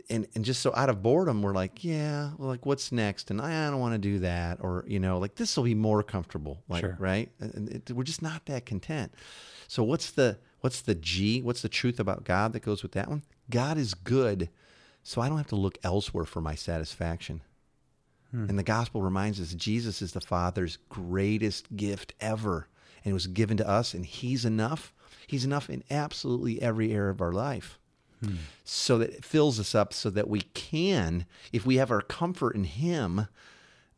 and, 0.09 0.27
and 0.37 0.45
just 0.45 0.61
so 0.63 0.73
out 0.77 0.89
of 0.89 1.03
boredom, 1.03 1.43
we're 1.43 1.53
like, 1.53 1.83
yeah, 1.83 2.31
well, 2.39 2.49
like 2.49 2.65
what's 2.65 2.93
next? 2.93 3.31
And 3.31 3.41
I, 3.41 3.67
I 3.67 3.71
don't 3.71 3.81
want 3.81 3.95
to 3.95 3.99
do 3.99 4.21
that. 4.21 4.59
Or, 4.61 4.85
you 4.87 5.01
know, 5.01 5.19
like 5.19 5.35
this 5.35 5.57
will 5.57 5.65
be 5.65 5.75
more 5.75 6.03
comfortable. 6.05 6.63
Like, 6.69 6.83
Sure. 6.83 6.97
right? 7.01 7.29
And 7.41 7.69
it, 7.69 7.91
we're 7.91 8.05
just 8.05 8.23
not 8.23 8.47
that 8.47 8.67
content. 8.67 9.13
So 9.69 9.83
what's 9.83 10.11
the 10.13 10.39
what's 10.61 10.81
the 10.81 10.95
G? 10.95 11.43
What's 11.43 11.63
the 11.63 11.69
truth 11.69 11.99
about 12.01 12.25
God 12.25 12.53
that 12.53 12.61
goes 12.63 12.83
with 12.83 12.93
that 12.93 13.09
one? 13.09 13.23
God 13.51 13.79
is 13.79 13.95
good, 13.95 14.49
so 15.03 15.21
I 15.21 15.29
don't 15.29 15.39
have 15.39 15.49
to 15.49 15.57
look 15.57 15.79
elsewhere 15.83 16.25
for 16.25 16.41
my 16.41 16.55
satisfaction. 16.55 17.43
Hmm. 18.31 18.49
And 18.49 18.59
the 18.59 18.63
gospel 18.63 19.03
reminds 19.03 19.41
us 19.41 19.55
Jesus 19.55 20.03
is 20.03 20.13
the 20.13 20.21
Father's 20.21 20.79
greatest 20.89 21.77
gift 21.77 22.15
ever, 22.21 22.69
and 23.05 23.11
it 23.11 23.15
was 23.15 23.27
given 23.27 23.57
to 23.57 23.69
us, 23.69 23.95
and 23.95 24.05
He's 24.07 24.45
enough. 24.45 24.93
He's 25.27 25.45
enough 25.45 25.71
in 25.71 25.85
absolutely 25.91 26.61
every 26.61 26.93
area 26.93 27.11
of 27.11 27.21
our 27.21 27.33
life. 27.33 27.79
Hmm. 28.23 28.37
So 28.65 28.99
that 28.99 29.11
it 29.11 29.25
fills 29.25 29.59
us 29.59 29.75
up 29.75 29.93
so 29.93 30.11
that 30.11 30.29
we 30.29 30.43
can, 30.55 31.25
if 31.53 31.65
we 31.65 31.77
have 31.77 31.91
our 31.91 32.03
comfort 32.03 32.55
in 32.55 32.65
Him, 32.65 33.27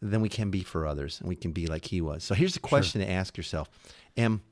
then 0.00 0.20
we 0.20 0.28
can 0.28 0.50
be 0.50 0.62
for 0.62 0.86
others 0.86 1.20
and 1.20 1.28
we 1.28 1.36
can 1.36 1.52
be 1.52 1.66
like 1.66 1.86
He 1.86 2.00
was. 2.00 2.24
So 2.24 2.34
here's 2.34 2.54
the 2.54 2.60
question 2.60 3.00
to 3.00 3.10
ask 3.10 3.36
yourself 3.36 3.68
Am 4.16 4.42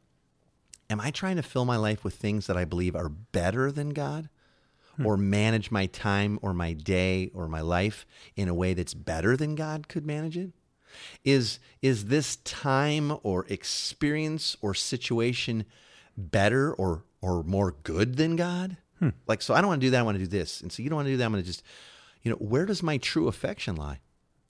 am 0.89 1.01
I 1.01 1.11
trying 1.11 1.37
to 1.37 1.43
fill 1.43 1.65
my 1.65 1.77
life 1.77 2.05
with 2.05 2.15
things 2.15 2.47
that 2.49 2.57
I 2.57 2.65
believe 2.65 2.97
are 2.97 3.09
better 3.09 3.71
than 3.71 3.91
God? 3.91 4.29
Hmm. 5.01 5.07
Or 5.07 5.17
manage 5.17 5.71
my 5.71 5.87
time 5.87 6.39
or 6.43 6.53
my 6.53 6.75
day 6.75 7.31
or 7.33 7.49
my 7.49 7.63
life 7.63 8.07
in 8.37 8.49
a 8.49 8.55
way 8.55 8.75
that's 8.75 8.93
better 8.93 9.35
than 9.35 9.55
God 9.55 9.89
could 9.89 10.05
manage 10.05 10.37
it? 10.37 10.51
Is 11.25 11.59
is 11.81 12.07
this 12.07 12.37
time 12.37 13.17
or 13.23 13.47
experience 13.49 14.57
or 14.61 14.75
situation 14.75 15.65
better 16.17 16.73
or 16.75 17.05
or 17.23 17.43
more 17.43 17.77
good 17.83 18.17
than 18.17 18.37
God? 18.37 18.77
Hmm. 18.99 19.11
Like 19.27 19.41
so 19.41 19.55
I 19.55 19.61
don't 19.61 19.69
want 19.69 19.81
to 19.81 19.87
do 19.87 19.91
that, 19.93 20.01
I 20.01 20.03
want 20.03 20.19
to 20.19 20.25
do 20.25 20.29
this. 20.29 20.61
And 20.61 20.71
so 20.71 20.83
you 20.83 20.91
don't 20.91 20.97
want 20.97 21.07
to 21.07 21.13
do 21.13 21.17
that, 21.17 21.25
I'm 21.25 21.33
gonna 21.33 21.43
just 21.43 21.63
you 22.23 22.31
know, 22.31 22.37
where 22.37 22.67
does 22.67 22.83
my 22.83 22.99
true 22.99 23.29
affection 23.29 23.77
lie? 23.77 24.01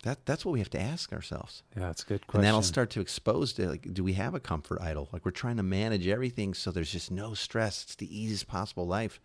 That 0.02 0.24
that's 0.24 0.46
what 0.46 0.52
we 0.52 0.60
have 0.60 0.70
to 0.70 0.80
ask 0.80 1.12
ourselves. 1.12 1.62
Yeah, 1.76 1.82
that's 1.82 2.02
a 2.02 2.06
good 2.06 2.26
question. 2.26 2.40
And 2.40 2.46
that'll 2.46 2.62
start 2.62 2.88
to 2.90 3.00
expose 3.00 3.52
to 3.54 3.68
like, 3.68 3.92
do 3.92 4.02
we 4.02 4.14
have 4.14 4.34
a 4.34 4.40
comfort 4.40 4.80
idol? 4.80 5.08
Like 5.12 5.26
we're 5.26 5.30
trying 5.30 5.58
to 5.58 5.62
manage 5.62 6.06
everything 6.06 6.54
so 6.54 6.70
there's 6.70 6.90
just 6.90 7.10
no 7.10 7.34
stress. 7.34 7.82
It's 7.84 7.96
the 7.96 8.18
easiest 8.18 8.48
possible 8.48 8.86
life. 8.86 9.20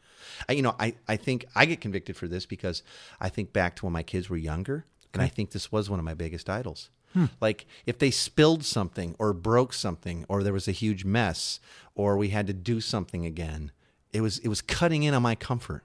I, 0.50 0.54
you 0.54 0.62
know, 0.62 0.76
I, 0.78 0.96
I 1.08 1.16
think 1.16 1.46
I 1.56 1.66
get 1.66 1.80
convicted 1.80 2.18
for 2.18 2.28
this 2.28 2.46
because 2.46 2.84
I 3.22 3.30
think 3.30 3.54
back 3.54 3.78
to 3.78 3.86
when 3.86 3.94
my 3.94 4.04
kids 4.04 4.30
were 4.30 4.38
younger, 4.38 4.86
and 5.14 5.24
I 5.24 5.28
think 5.28 5.52
this 5.52 5.72
was 5.72 5.90
one 5.90 5.98
of 5.98 6.04
my 6.04 6.14
biggest 6.14 6.50
idols. 6.50 6.90
Hmm. 7.14 7.26
Like 7.40 7.66
if 7.86 7.98
they 7.98 8.12
spilled 8.12 8.66
something 8.66 9.16
or 9.18 9.32
broke 9.32 9.72
something 9.72 10.26
or 10.28 10.44
there 10.44 10.52
was 10.52 10.68
a 10.68 10.74
huge 10.74 11.06
mess 11.06 11.62
or 11.96 12.18
we 12.18 12.30
had 12.30 12.48
to 12.48 12.54
do 12.54 12.82
something 12.82 13.26
again, 13.26 13.72
it 14.12 14.20
was 14.20 14.40
it 14.40 14.50
was 14.50 14.62
cutting 14.62 15.04
in 15.04 15.14
on 15.14 15.22
my 15.22 15.36
comfort. 15.36 15.84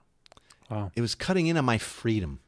Wow. 0.69 0.91
It 0.97 1.01
was 1.01 1.15
cutting 1.15 1.47
in 1.47 1.57
on 1.57 1.65
my 1.65 1.79
freedom. 1.79 2.41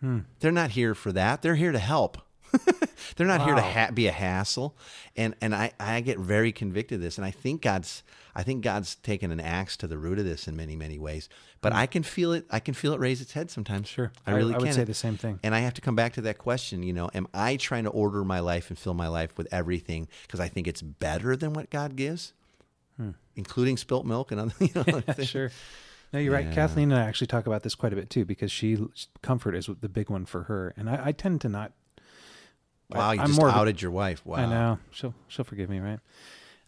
Hmm. 0.00 0.20
They're 0.40 0.52
not 0.52 0.70
here 0.70 0.94
for 0.94 1.12
that. 1.12 1.42
They're 1.42 1.54
here 1.54 1.72
to 1.72 1.78
help. 1.78 2.18
They're 3.16 3.26
not 3.26 3.44
here 3.44 3.54
to 3.54 3.62
ha- 3.62 3.90
be 3.92 4.06
a 4.06 4.12
hassle. 4.12 4.76
And 5.16 5.34
and 5.40 5.54
I, 5.54 5.72
I 5.80 6.00
get 6.00 6.18
very 6.18 6.52
convicted 6.52 6.96
of 6.96 7.02
this. 7.02 7.18
And 7.18 7.24
I 7.24 7.30
think 7.30 7.62
God's 7.62 8.02
I 8.34 8.42
think 8.42 8.62
God's 8.62 8.94
taken 8.96 9.30
an 9.30 9.40
axe 9.40 9.76
to 9.78 9.86
the 9.86 9.98
root 9.98 10.18
of 10.18 10.24
this 10.24 10.46
in 10.46 10.56
many 10.56 10.76
many 10.76 10.98
ways. 10.98 11.28
But 11.60 11.72
hmm. 11.72 11.78
I 11.80 11.86
can 11.86 12.02
feel 12.02 12.32
it. 12.32 12.44
I 12.50 12.60
can 12.60 12.74
feel 12.74 12.92
it 12.92 13.00
raise 13.00 13.20
its 13.20 13.32
head 13.32 13.50
sometimes. 13.50 13.88
Sure. 13.88 14.12
I 14.26 14.32
I- 14.32 14.34
really 14.34 14.54
I 14.54 14.58
would 14.58 14.66
can. 14.66 14.74
say 14.74 14.84
the 14.84 14.94
same 14.94 15.16
thing. 15.16 15.40
And 15.42 15.54
I 15.54 15.60
have 15.60 15.74
to 15.74 15.80
come 15.80 15.96
back 15.96 16.14
to 16.14 16.20
that 16.22 16.38
question. 16.38 16.82
You 16.82 16.92
know, 16.92 17.10
am 17.14 17.26
I 17.34 17.56
trying 17.56 17.84
to 17.84 17.90
order 17.90 18.24
my 18.24 18.40
life 18.40 18.70
and 18.70 18.78
fill 18.78 18.94
my 18.94 19.08
life 19.08 19.36
with 19.36 19.48
everything 19.52 20.08
because 20.22 20.40
I 20.40 20.48
think 20.48 20.66
it's 20.68 20.82
better 20.82 21.36
than 21.36 21.52
what 21.52 21.70
God 21.70 21.96
gives, 21.96 22.32
hmm. 22.96 23.10
including 23.34 23.76
spilt 23.76 24.06
milk 24.06 24.30
and 24.30 24.40
other. 24.40 24.54
You 24.60 24.70
know, 24.74 24.80
other 24.88 25.00
things? 25.00 25.28
sure. 25.28 25.50
No, 26.12 26.18
you're 26.18 26.32
right. 26.32 26.50
Kathleen 26.52 26.92
and 26.92 27.00
I 27.00 27.04
actually 27.06 27.26
talk 27.26 27.46
about 27.46 27.62
this 27.62 27.74
quite 27.74 27.92
a 27.92 27.96
bit 27.96 28.08
too, 28.10 28.24
because 28.24 28.50
she 28.52 28.78
comfort 29.22 29.54
is 29.54 29.68
the 29.80 29.88
big 29.88 30.08
one 30.08 30.24
for 30.24 30.44
her, 30.44 30.72
and 30.76 30.88
I, 30.88 31.06
I 31.06 31.12
tend 31.12 31.40
to 31.42 31.48
not 31.48 31.72
Wow, 32.90 33.10
you 33.12 33.20
I'm 33.20 33.26
just 33.28 33.38
more 33.38 33.48
of 33.48 33.54
a- 33.56 33.58
outed 33.58 33.82
your 33.82 33.90
wife. 33.90 34.24
Wow. 34.24 34.36
I 34.36 34.46
know 34.46 34.78
she'll 34.90 35.14
she'll 35.28 35.44
forgive 35.44 35.68
me, 35.68 35.80
right? 35.80 35.98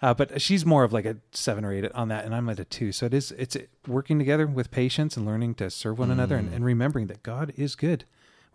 Uh, 0.01 0.15
but 0.15 0.41
she's 0.41 0.65
more 0.65 0.85
of 0.85 0.93
like 0.93 1.05
a 1.05 1.17
seven 1.33 1.65
or 1.65 1.73
eight 1.73 1.91
on 1.93 2.09
that, 2.09 2.25
and 2.25 2.35
I'm 2.35 2.49
at 2.49 2.61
a 2.61 2.65
two. 2.65 2.93
So 2.93 3.07
it 3.07 3.15
is 3.15 3.33
it's 3.33 3.57
working 3.87 4.19
together 4.19 4.47
with 4.47 4.71
patience 4.71 5.17
and 5.17 5.27
learning 5.27 5.55
to 5.57 5.71
serve 5.71 5.99
one 5.99 6.11
another, 6.11 6.37
and, 6.37 6.53
and 6.53 6.65
remembering 6.65 7.07
that 7.09 7.23
God 7.23 7.53
is 7.57 7.75
good. 7.75 8.05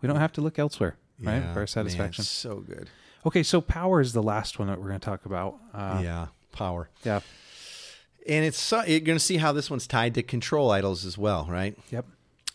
We 0.00 0.06
don't 0.06 0.16
have 0.16 0.32
to 0.32 0.40
look 0.40 0.58
elsewhere, 0.58 0.96
right, 1.20 1.42
for 1.42 1.48
our 1.48 1.54
man, 1.60 1.66
satisfaction. 1.66 2.24
so 2.24 2.56
good. 2.60 2.88
Okay, 3.26 3.42
so 3.42 3.60
power 3.62 4.00
is 4.00 4.12
the 4.12 4.22
last 4.22 4.58
one 4.58 4.68
that 4.68 4.78
we're 4.78 4.88
going 4.88 5.00
to 5.00 5.04
talk 5.04 5.24
about. 5.24 5.58
Uh, 5.72 6.00
yeah, 6.02 6.26
power. 6.52 6.88
yeah, 7.04 7.20
And 8.28 8.44
it's 8.44 8.58
so, 8.58 8.82
you're 8.84 9.00
going 9.00 9.18
to 9.18 9.24
see 9.24 9.36
how 9.36 9.52
this 9.52 9.70
one's 9.70 9.86
tied 9.86 10.14
to 10.14 10.22
control 10.22 10.70
idols 10.70 11.04
as 11.04 11.18
well, 11.18 11.46
right? 11.50 11.76
yep, 11.90 12.06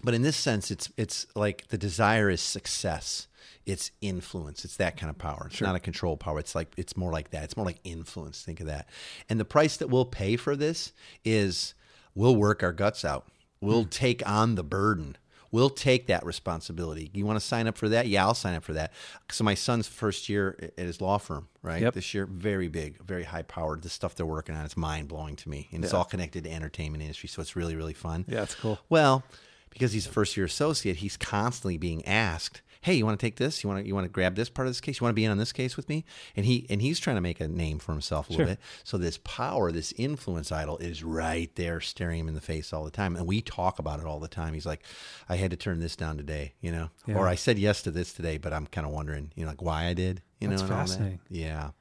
But 0.04 0.14
in 0.14 0.22
this 0.24 0.36
sense, 0.38 0.72
it's 0.72 0.90
it's 0.98 1.28
like 1.36 1.68
the 1.68 1.78
desire 1.78 2.30
is 2.30 2.42
success. 2.42 3.28
It's 3.66 3.92
influence. 4.02 4.66
It's 4.66 4.78
that 4.78 4.98
kind 4.98 5.12
of 5.12 5.20
power. 5.20 5.48
It's 5.52 5.62
not 5.62 5.76
a 5.76 5.80
control 5.80 6.18
power. 6.18 6.40
It's 6.40 6.56
like 6.56 6.74
it's 6.76 6.98
more 6.98 7.12
like 7.12 7.30
that. 7.32 7.44
It's 7.44 7.56
more 7.58 7.66
like 7.68 7.80
influence. 7.84 8.42
Think 8.42 8.62
of 8.62 8.66
that. 8.66 8.90
And 9.30 9.40
the 9.40 9.46
price 9.46 9.78
that 9.78 9.90
we'll 9.90 10.06
pay 10.06 10.38
for 10.38 10.56
this 10.56 10.92
is 11.24 11.76
we'll 12.16 12.36
work 12.36 12.64
our 12.64 12.72
guts 12.74 13.06
out. 13.06 13.28
We'll 13.62 13.84
Hmm. 13.84 13.90
take 13.90 14.28
on 14.28 14.56
the 14.56 14.64
burden. 14.64 15.18
We'll 15.52 15.70
take 15.70 16.08
that 16.08 16.26
responsibility. 16.26 17.10
You 17.14 17.26
want 17.26 17.40
to 17.40 17.46
sign 17.46 17.68
up 17.68 17.78
for 17.78 17.90
that? 17.90 18.08
Yeah, 18.08 18.26
I'll 18.26 18.34
sign 18.34 18.56
up 18.56 18.64
for 18.64 18.74
that. 18.74 18.94
So 19.32 19.44
my 19.44 19.56
son's 19.56 19.88
first 19.88 20.30
year 20.30 20.72
at 20.78 20.86
his 20.86 21.02
law 21.02 21.18
firm, 21.18 21.48
right? 21.62 21.82
Yep. 21.82 21.94
This 21.96 22.14
year, 22.14 22.26
very 22.26 22.68
big, 22.68 23.02
very 23.04 23.24
high 23.24 23.42
powered. 23.42 23.82
The 23.82 23.90
stuff 23.90 24.16
they're 24.16 24.26
working 24.26 24.56
on, 24.56 24.66
it's 24.66 24.78
mind 24.78 25.08
blowing 25.08 25.36
to 25.38 25.50
me, 25.50 25.68
and 25.72 25.84
it's 25.84 25.94
all 25.94 26.06
connected 26.06 26.44
to 26.44 26.52
entertainment 26.52 27.02
industry. 27.02 27.30
So 27.30 27.42
it's 27.42 27.56
really, 27.56 27.76
really 27.76 27.94
fun. 27.94 28.26
yeah, 28.28 28.44
it's 28.44 28.56
cool. 28.56 28.80
Well, 28.90 29.24
because 29.70 29.94
he's 29.94 30.06
a 30.08 30.10
first 30.10 30.36
year 30.38 30.46
associate, 30.46 30.98
he's 30.98 31.18
constantly 31.18 31.78
being 31.78 32.06
asked, 32.06 32.62
"Hey, 32.82 32.94
you 32.96 33.06
want 33.06 33.20
to 33.20 33.26
take 33.26 33.36
this? 33.36 33.64
You 33.64 33.70
want 33.70 33.82
to 33.84 33.88
you 33.88 33.94
want 33.94 34.06
to 34.06 34.10
grab 34.10 34.36
this 34.36 34.50
part 34.50 34.68
of 34.68 34.70
this 34.72 34.82
case? 34.82 35.00
You 35.00 35.06
want 35.06 35.12
to 35.12 35.16
be 35.16 35.26
in 35.26 35.32
on 35.32 35.38
this 35.38 35.52
case 35.52 35.76
with 35.78 35.90
me?" 35.90 36.06
And 36.36 36.46
he 36.46 36.66
and 36.70 36.82
he's 36.82 37.00
trying 37.00 37.18
to 37.18 37.22
make 37.22 37.40
a 37.40 37.48
name 37.48 37.80
for 37.80 37.92
himself 37.92 38.30
a 38.30 38.32
little 38.34 38.48
bit. 38.48 38.60
So 38.84 38.98
this 38.98 39.20
power, 39.24 39.72
this 39.72 39.92
influence 39.98 40.52
idol, 40.52 40.78
is 40.78 41.04
right 41.04 41.54
there, 41.56 41.82
staring 41.82 42.20
him 42.20 42.28
in 42.28 42.36
the 42.36 42.42
face 42.42 42.72
all 42.74 42.84
the 42.84 42.92
time. 42.92 43.16
And 43.16 43.28
we 43.28 43.42
talk 43.42 43.80
about 43.80 44.00
it 44.00 44.06
all 44.06 44.20
the 44.20 44.28
time. 44.28 44.54
He's 44.54 44.66
like, 44.66 44.82
"I 45.28 45.36
had 45.36 45.52
to 45.52 45.58
turn 45.58 45.80
this 45.80 45.96
down 45.96 46.18
today," 46.18 46.54
you 46.62 46.72
know, 46.72 46.90
Yeah. 47.06 47.16
or 47.18 47.28
I 47.28 47.36
said 47.36 47.60
yes 47.60 47.82
to 47.84 47.92
this 47.92 48.14
today, 48.14 48.38
but 48.38 48.54
I'm 48.54 48.68
kind 48.68 48.88
of 48.88 48.94
wondering, 48.94 49.32
you 49.36 49.44
know, 49.44 49.50
like 49.50 49.62
why 49.62 49.86
I 49.86 49.94
did. 49.94 50.22
You 50.40 50.48
know, 50.48 50.56
all 50.56 50.62
that. 50.62 50.68
fascinating. 50.70 51.20
Yeah. 51.30 51.72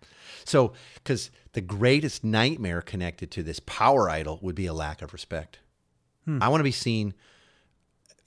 So, 0.45 0.73
because 0.95 1.31
the 1.53 1.61
greatest 1.61 2.25
nightmare 2.25 2.83
connected 2.83 3.31
to 3.31 3.45
this 3.45 3.61
power 3.61 4.11
idol 4.11 4.41
would 4.43 4.57
be 4.57 4.67
a 4.67 4.75
lack 4.75 5.01
of 5.01 5.13
respect. 5.13 5.61
Hmm. 6.25 6.43
I 6.43 6.49
want 6.49 6.59
to 6.59 6.65
be 6.65 6.73
seen. 6.73 7.15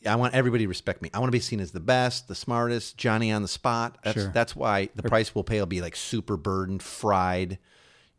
I 0.06 0.16
want 0.16 0.34
everybody 0.34 0.64
to 0.64 0.68
respect 0.68 1.02
me. 1.02 1.10
I 1.14 1.20
want 1.20 1.28
to 1.28 1.36
be 1.36 1.40
seen 1.40 1.60
as 1.60 1.72
the 1.72 1.80
best, 1.80 2.28
the 2.28 2.36
smartest, 2.36 2.98
Johnny 2.98 3.32
on 3.32 3.42
the 3.42 3.48
spot. 3.48 4.00
That's 4.04 4.16
Sure. 4.16 4.32
that's 4.34 4.56
why 4.56 4.90
the 4.96 5.04
price 5.04 5.36
we'll 5.36 5.44
pay 5.44 5.60
will 5.60 5.68
be 5.68 5.82
like 5.82 5.96
super 5.96 6.38
burdened, 6.38 6.82
fried, 6.82 7.60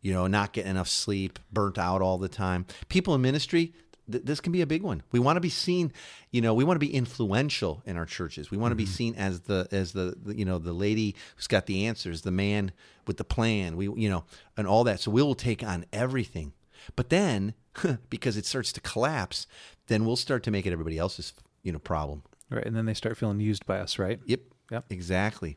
you 0.01 0.13
know, 0.13 0.27
not 0.27 0.53
getting 0.53 0.71
enough 0.71 0.89
sleep, 0.89 1.39
burnt 1.53 1.79
out 1.79 2.01
all 2.03 2.19
the 2.19 2.29
time. 2.29 2.67
People 2.89 3.15
in 3.15 3.23
ministry, 3.23 3.73
th- 4.11 4.25
this 4.25 4.41
can 4.41 4.53
be 4.53 4.61
a 4.61 4.67
big 4.67 4.83
one. 4.83 5.03
We 5.11 5.19
want 5.19 5.37
to 5.37 5.41
be 5.41 5.49
seen, 5.49 5.93
you 6.31 6.41
know, 6.41 6.55
we 6.55 6.65
want 6.65 6.77
to 6.77 6.87
be 6.87 6.95
influential 6.95 7.83
in 7.85 7.97
our 7.97 8.07
churches. 8.07 8.51
We 8.51 8.59
want 8.59 8.73
to 8.73 8.77
be 8.77 8.85
mm-hmm. 8.85 8.93
seen 8.93 9.15
as 9.17 9.41
the 9.41 9.67
as 9.73 9.93
the, 9.93 10.17
the 10.23 10.37
you 10.37 10.45
know 10.45 10.59
the 10.59 10.73
lady 10.73 11.17
who's 11.37 11.49
got 11.49 11.67
the 11.67 11.87
answers, 11.87 12.23
the 12.23 12.31
man 12.31 12.73
with 13.07 13.17
the 13.17 13.25
plan. 13.25 13.77
We 13.77 13.87
you 13.87 14.09
know, 14.09 14.25
and 14.57 14.67
all 14.69 14.85
that. 14.85 15.01
So 15.01 15.11
we 15.11 15.23
will 15.23 15.35
take 15.35 15.65
on 15.65 15.87
everything. 15.93 16.53
But 16.97 17.11
then, 17.11 17.55
because 18.11 18.37
it 18.37 18.47
starts 18.47 18.73
to 18.73 18.81
collapse, 18.81 19.47
then 19.89 20.05
we'll 20.05 20.17
start 20.17 20.43
to 20.45 20.51
make 20.51 20.67
it 20.67 20.73
everybody 20.73 20.99
else's 20.99 21.33
you 21.63 21.73
know 21.73 21.79
problem. 21.79 22.23
Right, 22.51 22.65
and 22.67 22.77
then 22.77 22.85
they 22.87 22.95
start 22.95 23.17
feeling 23.17 23.41
used 23.41 23.65
by 23.67 23.79
us, 23.79 23.99
right? 23.99 24.21
Yep. 24.27 24.41
Yep. 24.71 24.85
Exactly. 24.91 25.57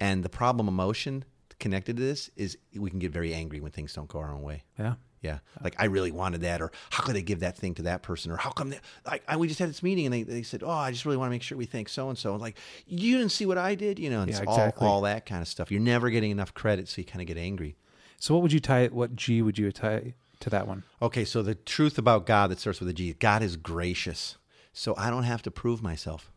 And 0.00 0.24
the 0.24 0.28
problem 0.28 0.68
emotion 0.68 1.24
connected 1.58 1.96
to 1.96 2.02
this 2.02 2.30
is 2.36 2.56
we 2.76 2.90
can 2.90 2.98
get 2.98 3.10
very 3.12 3.34
angry 3.34 3.60
when 3.60 3.72
things 3.72 3.92
don't 3.92 4.08
go 4.08 4.18
our 4.20 4.32
own 4.32 4.42
way. 4.42 4.62
Yeah, 4.78 4.94
Yeah. 5.20 5.38
Like 5.62 5.74
I 5.78 5.86
really 5.86 6.12
wanted 6.12 6.40
that, 6.42 6.60
or 6.60 6.70
how 6.90 7.02
could 7.04 7.16
I 7.16 7.20
give 7.20 7.40
that 7.40 7.56
thing 7.56 7.74
to 7.74 7.82
that 7.82 8.02
person? 8.02 8.30
Or 8.30 8.36
how 8.36 8.50
come 8.50 8.70
they, 8.70 8.78
like 9.06 9.22
I, 9.28 9.36
we 9.36 9.48
just 9.48 9.58
had 9.58 9.68
this 9.68 9.82
meeting 9.82 10.06
and 10.06 10.14
they, 10.14 10.22
they 10.22 10.42
said, 10.42 10.62
Oh, 10.64 10.70
I 10.70 10.90
just 10.92 11.04
really 11.04 11.16
want 11.16 11.28
to 11.28 11.30
make 11.30 11.42
sure 11.42 11.58
we 11.58 11.66
thank 11.66 11.88
so 11.88 12.08
and 12.08 12.16
so. 12.18 12.36
Like, 12.36 12.56
you 12.86 13.16
didn't 13.18 13.32
see 13.32 13.46
what 13.46 13.58
I 13.58 13.74
did, 13.74 13.98
you 13.98 14.10
know, 14.10 14.20
and 14.20 14.28
Yeah, 14.30 14.38
it's 14.38 14.42
exactly. 14.48 14.86
all, 14.86 14.94
all 14.94 15.00
that 15.02 15.26
kind 15.26 15.42
of 15.42 15.48
stuff. 15.48 15.70
You're 15.72 15.80
never 15.80 16.10
getting 16.10 16.30
enough 16.30 16.54
credit, 16.54 16.88
so 16.88 17.00
you 17.00 17.04
kind 17.04 17.20
of 17.20 17.26
get 17.26 17.36
angry. 17.36 17.76
So 18.20 18.34
what 18.34 18.42
would 18.44 18.52
you 18.52 18.60
tie? 18.60 18.86
What 18.88 19.16
G 19.16 19.42
would 19.42 19.58
you 19.58 19.70
tie 19.72 20.14
to 20.40 20.50
that 20.50 20.66
one? 20.68 20.84
Okay, 21.02 21.24
so 21.24 21.42
the 21.42 21.54
truth 21.56 21.98
about 21.98 22.26
God 22.26 22.50
that 22.50 22.58
starts 22.60 22.78
with 22.80 22.88
a 22.88 22.92
G, 22.92 23.12
God 23.14 23.42
is 23.42 23.56
gracious. 23.56 24.36
So 24.78 24.94
I 24.96 25.10
don't 25.10 25.24
have 25.24 25.42
to 25.42 25.50
prove 25.50 25.82
myself. 25.82 26.30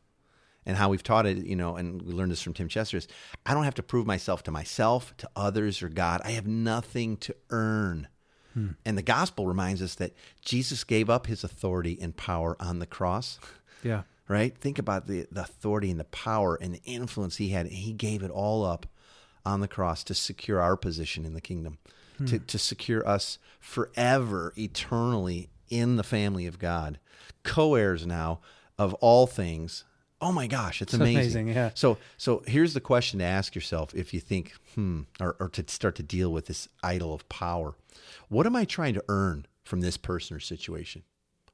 And 0.66 0.76
how 0.76 0.90
we've 0.90 1.04
taught 1.04 1.28
it, 1.28 1.38
you 1.38 1.56
know, 1.56 1.76
and 1.76 2.02
we 2.02 2.12
learned 2.12 2.32
this 2.32 2.42
from 2.42 2.54
Tim 2.54 2.68
Chester 2.68 2.98
is 2.98 3.08
I 3.46 3.54
don't 3.54 3.66
have 3.66 3.76
to 3.76 3.84
prove 3.84 4.08
myself 4.08 4.42
to 4.44 4.52
myself, 4.52 5.16
to 5.18 5.30
others, 5.36 5.84
or 5.84 5.90
God. 5.90 6.22
I 6.26 6.32
have 6.32 6.48
nothing 6.48 7.18
to 7.18 7.36
earn. 7.52 8.08
Hmm. 8.56 8.70
And 8.84 8.98
the 8.98 9.04
gospel 9.04 9.46
reminds 9.46 9.82
us 9.84 9.94
that 9.96 10.14
Jesus 10.44 10.84
gave 10.84 11.08
up 11.08 11.28
his 11.28 11.44
authority 11.44 12.00
and 12.02 12.18
power 12.18 12.58
on 12.60 12.80
the 12.80 12.88
cross, 12.88 13.40
Yeah, 13.84 14.04
right? 14.28 14.58
Think 14.58 14.80
about 14.80 15.06
the, 15.06 15.28
the 15.32 15.42
authority 15.42 15.92
and 15.92 16.00
the 16.00 16.06
power 16.06 16.58
and 16.60 16.74
the 16.74 16.82
influence 16.84 17.38
he 17.38 17.50
had. 17.50 17.68
He 17.68 17.94
gave 17.94 18.24
it 18.24 18.32
all 18.32 18.66
up 18.66 18.88
on 19.46 19.62
the 19.62 19.68
cross 19.68 20.04
to 20.06 20.16
secure 20.16 20.60
our 20.60 20.76
position 20.76 21.26
in 21.26 21.36
the 21.36 21.42
kingdom, 21.42 21.78
hmm. 22.18 22.26
to, 22.26 22.40
to 22.40 22.58
secure 22.58 23.08
us 23.08 23.38
forever, 23.60 24.52
eternally 24.58 25.50
in 25.72 25.96
the 25.96 26.04
family 26.04 26.46
of 26.46 26.60
God, 26.60 27.00
co 27.44 27.74
heirs 27.74 28.06
now 28.06 28.42
of 28.78 28.94
all 28.96 29.26
things. 29.26 29.84
Oh 30.20 30.32
my 30.32 30.46
gosh, 30.46 30.82
it's 30.82 30.94
It's 30.94 31.02
amazing. 31.02 31.22
amazing, 31.22 31.48
yeah. 31.50 31.72
So, 31.74 31.98
so 32.18 32.44
here's 32.46 32.76
the 32.76 32.82
question 32.82 33.18
to 33.20 33.26
ask 33.26 33.56
yourself 33.56 33.96
if 33.96 34.14
you 34.14 34.20
think, 34.20 34.54
hmm, 34.76 35.02
or, 35.20 35.36
or 35.40 35.50
to 35.50 35.64
start 35.68 35.96
to 35.96 36.04
deal 36.04 36.32
with 36.32 36.46
this 36.46 36.68
idol 36.84 37.14
of 37.14 37.28
power. 37.28 37.74
What 38.30 38.46
am 38.46 38.56
I 38.56 38.66
trying 38.66 38.94
to 38.94 39.04
earn 39.08 39.48
from 39.64 39.82
this 39.82 39.98
person 39.98 40.38
or 40.38 40.40
situation? 40.40 41.04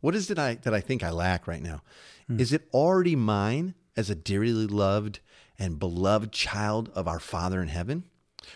What 0.01 0.15
is 0.15 0.29
it 0.29 0.37
I, 0.37 0.55
that 0.55 0.73
I 0.73 0.81
think 0.81 1.03
I 1.03 1.11
lack 1.11 1.47
right 1.47 1.61
now? 1.61 1.81
Is 2.29 2.51
it 2.51 2.67
already 2.73 3.15
mine 3.15 3.73
as 3.95 4.09
a 4.09 4.15
dearly 4.15 4.67
loved 4.67 5.21
and 5.57 5.79
beloved 5.79 6.33
child 6.33 6.89
of 6.93 7.07
our 7.07 7.21
Father 7.21 7.61
in 7.61 7.69
heaven? 7.69 8.03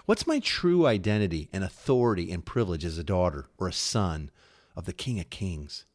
What's 0.06 0.28
my 0.28 0.40
true 0.40 0.86
identity 0.86 1.48
and 1.54 1.64
authority 1.64 2.32
and 2.32 2.46
privilege 2.46 2.84
as 2.84 2.98
a 2.98 3.04
daughter 3.04 3.48
or 3.58 3.68
a 3.70 3.74
son 3.74 4.30
of 4.76 4.86
the 4.86 4.94
King 4.94 5.20
of 5.20 5.30
Kings? 5.30 5.86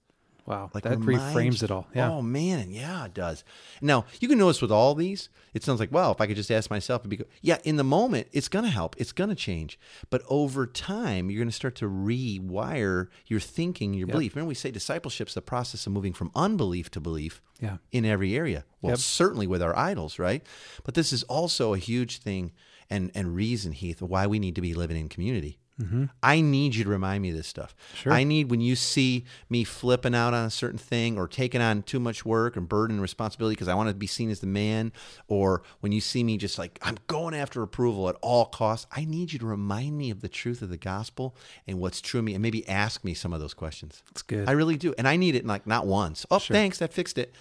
wow, 0.47 0.71
Like 0.73 0.85
that 0.85 1.01
reminds- 1.01 1.35
reframes 1.35 1.63
it 1.65 1.73
all. 1.73 1.89
Yeah, 1.93 2.09
Oh 2.13 2.23
man, 2.23 2.71
yeah, 2.71 3.05
it 3.07 3.15
does. 3.15 3.43
Now 3.83 4.05
you 4.21 4.29
can 4.29 4.39
notice 4.39 4.63
with 4.63 4.71
all 4.71 4.95
these, 4.95 5.29
it 5.55 5.65
sounds 5.65 5.81
like, 5.81 5.91
well, 5.91 6.13
if 6.13 6.21
I 6.21 6.29
could 6.29 6.37
just 6.37 6.53
ask 6.53 6.71
myself, 6.71 7.01
it'd 7.01 7.11
be 7.11 7.17
good. 7.17 7.27
Yeah, 7.43 7.59
in 7.65 7.75
the 7.75 7.83
moment, 7.83 8.29
it's 8.33 8.47
gonna 8.47 8.69
help. 8.71 8.95
It's 8.97 9.11
gonna 9.11 9.35
change. 9.35 9.77
But 10.09 10.23
over 10.29 10.65
time, 10.65 11.31
you're 11.31 11.41
gonna 11.43 11.51
start 11.51 11.75
to 11.77 11.89
rewire 11.89 13.09
your 13.27 13.41
thinking, 13.41 13.93
your 13.95 14.07
belief. 14.07 14.35
Remember, 14.37 14.49
we 14.51 14.55
say 14.55 14.71
discipleship's 14.71 15.35
the 15.35 15.43
process 15.43 15.85
of 15.87 15.93
moving 15.93 16.13
from 16.13 16.31
unbelief 16.35 16.91
to 16.93 17.01
belief 17.01 17.43
yeah, 17.61 17.79
in 17.91 18.05
every 18.05 18.37
area. 18.37 18.65
Well, 18.83 18.93
Yep. 18.93 18.99
certainly 19.01 19.47
with 19.49 19.63
our 19.63 19.77
idols, 19.77 20.19
right? 20.19 20.45
But 20.85 20.95
this 20.95 21.13
is 21.13 21.23
also 21.25 21.75
a 21.75 21.79
huge 21.79 22.19
thing 22.19 22.53
and 22.89 23.11
and 23.17 23.35
reason, 23.35 23.73
Heath, 23.73 24.01
why 24.01 24.29
we 24.29 24.39
need 24.39 24.55
to 24.55 24.61
be 24.61 24.75
living 24.75 24.97
in 24.97 25.09
community. 25.09 25.59
Mm-hmm. 25.81 26.05
I 26.23 26.41
need 26.41 26.75
you 26.75 26.85
to 26.85 26.91
remind 26.91 27.23
me 27.23 27.31
of 27.31 27.37
this 27.37 27.47
stuff. 27.47 27.75
Sure. 27.95 28.13
I 28.13 28.25
need 28.25 28.51
when 28.51 28.61
you 28.61 28.77
see 28.77 29.25
me 29.51 29.63
flipping 29.63 30.15
out 30.15 30.33
on 30.33 30.47
a 30.47 30.51
certain 30.51 30.79
thing 30.79 31.19
or 31.19 31.29
taking 31.29 31.61
on 31.61 31.83
too 31.83 32.01
much 32.01 32.25
work 32.25 32.57
and 32.57 32.67
burden 32.69 32.97
and 32.97 33.03
responsibility 33.03 33.55
because 33.55 33.69
I 33.69 33.75
want 33.75 33.91
to 33.91 33.95
be 33.95 34.07
seen 34.07 34.31
as 34.31 34.41
the 34.41 34.47
man, 34.47 34.93
or 35.29 35.63
when 35.81 35.93
you 35.93 36.01
see 36.01 36.25
me 36.25 36.39
just 36.39 36.59
like 36.59 36.79
I'm 36.83 36.97
going 37.09 37.35
after 37.35 37.63
approval 37.63 38.09
at 38.09 38.17
all 38.23 38.47
costs, 38.47 38.87
I 38.91 39.05
need 39.05 39.33
you 39.33 39.39
to 39.41 39.47
remind 39.47 39.99
me 39.99 40.11
of 40.11 40.23
the 40.23 40.29
truth 40.29 40.63
of 40.63 40.71
the 40.71 40.79
gospel 40.79 41.37
and 41.67 41.79
what's 41.79 42.01
true 42.01 42.21
of 42.21 42.25
me, 42.25 42.35
and 42.35 42.43
maybe 42.43 42.67
ask 42.69 43.05
me 43.05 43.13
some 43.13 43.33
of 43.33 43.41
those 43.41 43.55
questions. 43.55 44.03
it's 44.11 44.23
good. 44.23 44.49
I 44.49 44.53
really 44.53 44.77
do, 44.77 44.95
and 44.97 45.07
I 45.07 45.17
need 45.17 45.35
it 45.35 45.45
like 45.45 45.67
not 45.67 45.87
once. 45.87 46.25
Oh, 46.31 46.39
thanks, 46.39 46.79
that 46.79 46.93
fixed 46.93 47.19
it. 47.19 47.35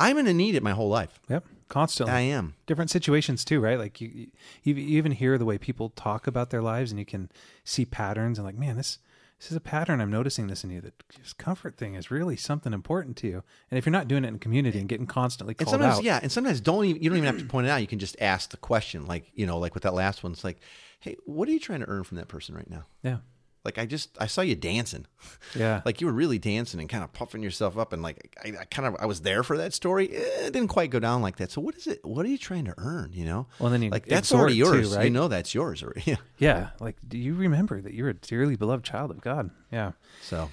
I'm 0.00 0.14
going 0.14 0.26
to 0.26 0.34
need 0.34 0.54
it 0.54 0.62
my 0.62 0.72
whole 0.72 0.88
life. 0.88 1.20
yep, 1.28 1.44
constantly. 1.68 2.14
I 2.14 2.20
am. 2.20 2.54
different 2.66 2.90
situations 2.90 3.44
too, 3.44 3.60
right? 3.60 3.78
Like 3.78 4.00
you, 4.00 4.28
you, 4.62 4.74
you 4.74 4.98
even 4.98 5.12
hear 5.12 5.38
the 5.38 5.44
way 5.44 5.58
people 5.58 5.90
talk 5.90 6.26
about 6.26 6.50
their 6.50 6.62
lives, 6.62 6.90
and 6.90 6.98
you 6.98 7.06
can 7.06 7.30
see 7.64 7.84
patterns. 7.84 8.38
And 8.38 8.46
like, 8.46 8.58
man, 8.58 8.76
this 8.76 8.98
this 9.38 9.50
is 9.50 9.56
a 9.56 9.60
pattern. 9.60 10.02
I'm 10.02 10.10
noticing 10.10 10.48
this 10.48 10.64
in 10.64 10.70
you. 10.70 10.82
That 10.82 10.92
this 11.18 11.32
comfort 11.32 11.76
thing 11.76 11.94
is 11.94 12.10
really 12.10 12.36
something 12.36 12.74
important 12.74 13.16
to 13.18 13.26
you. 13.26 13.42
And 13.70 13.78
if 13.78 13.86
you're 13.86 13.92
not 13.92 14.06
doing 14.06 14.24
it 14.24 14.28
in 14.28 14.38
community 14.38 14.78
and 14.78 14.88
getting 14.88 15.06
constantly 15.06 15.52
And 15.58 15.66
called 15.66 15.70
sometimes, 15.80 15.98
out, 15.98 16.04
yeah, 16.04 16.20
and 16.22 16.30
sometimes 16.30 16.60
don't 16.60 16.84
even 16.84 17.02
you 17.02 17.08
don't 17.08 17.16
even 17.18 17.32
have 17.32 17.38
to 17.38 17.46
point 17.48 17.66
it 17.66 17.70
out. 17.70 17.80
You 17.80 17.86
can 17.86 17.98
just 17.98 18.16
ask 18.20 18.50
the 18.50 18.58
question, 18.58 19.06
like 19.06 19.30
you 19.34 19.46
know, 19.46 19.58
like 19.58 19.72
with 19.74 19.84
that 19.84 19.94
last 19.94 20.22
one. 20.22 20.32
It's 20.32 20.44
like, 20.44 20.58
hey, 21.00 21.16
what 21.24 21.48
are 21.48 21.52
you 21.52 21.60
trying 21.60 21.80
to 21.80 21.88
earn 21.88 22.04
from 22.04 22.18
that 22.18 22.28
person 22.28 22.54
right 22.54 22.68
now? 22.68 22.84
yeah, 23.02 23.18
Like 23.64 23.76
I 23.78 23.84
just 23.84 24.16
I 24.18 24.26
saw 24.26 24.40
you 24.40 24.56
dancing, 24.56 25.06
yeah, 25.54 25.82
like 25.84 26.00
you 26.00 26.06
were 26.06 26.12
really 26.14 26.38
dancing 26.38 26.80
and 26.80 26.88
kind 26.88 27.04
of 27.04 27.12
puffing 27.12 27.42
yourself 27.42 27.76
up, 27.76 27.92
and 27.92 28.02
like 28.02 28.34
I, 28.42 28.60
I 28.60 28.64
kind 28.64 28.88
of 28.88 28.96
I 29.00 29.04
was 29.06 29.20
there 29.20 29.42
for 29.42 29.58
that 29.58 29.74
story. 29.74 30.08
Eh, 30.14 30.46
it 30.46 30.52
didn't 30.54 30.68
quite 30.68 30.90
go 30.90 30.98
down 30.98 31.20
like 31.20 31.36
that. 31.36 31.50
So 31.50 31.60
what 31.60 31.74
is 31.76 31.86
it? 31.86 32.02
What 32.04 32.24
are 32.24 32.30
you 32.30 32.38
trying 32.38 32.64
to 32.64 32.74
earn? 32.78 33.10
You 33.12 33.26
know, 33.26 33.46
Well, 33.58 33.70
then 33.70 33.82
you 33.82 33.90
like 33.90 34.06
that's 34.06 34.32
already 34.32 34.54
too, 34.54 34.58
yours. 34.60 34.90
You 34.92 34.96
right? 34.96 35.12
know 35.12 35.28
that's 35.28 35.54
yours 35.54 35.82
already. 35.82 36.02
Yeah. 36.06 36.16
yeah. 36.38 36.70
Like, 36.80 36.96
do 37.06 37.18
you 37.18 37.34
remember 37.34 37.80
that 37.82 37.92
you're 37.92 38.08
a 38.08 38.14
dearly 38.14 38.56
beloved 38.56 38.84
child 38.84 39.10
of 39.10 39.20
God? 39.20 39.50
Yeah. 39.70 39.92
So 40.22 40.48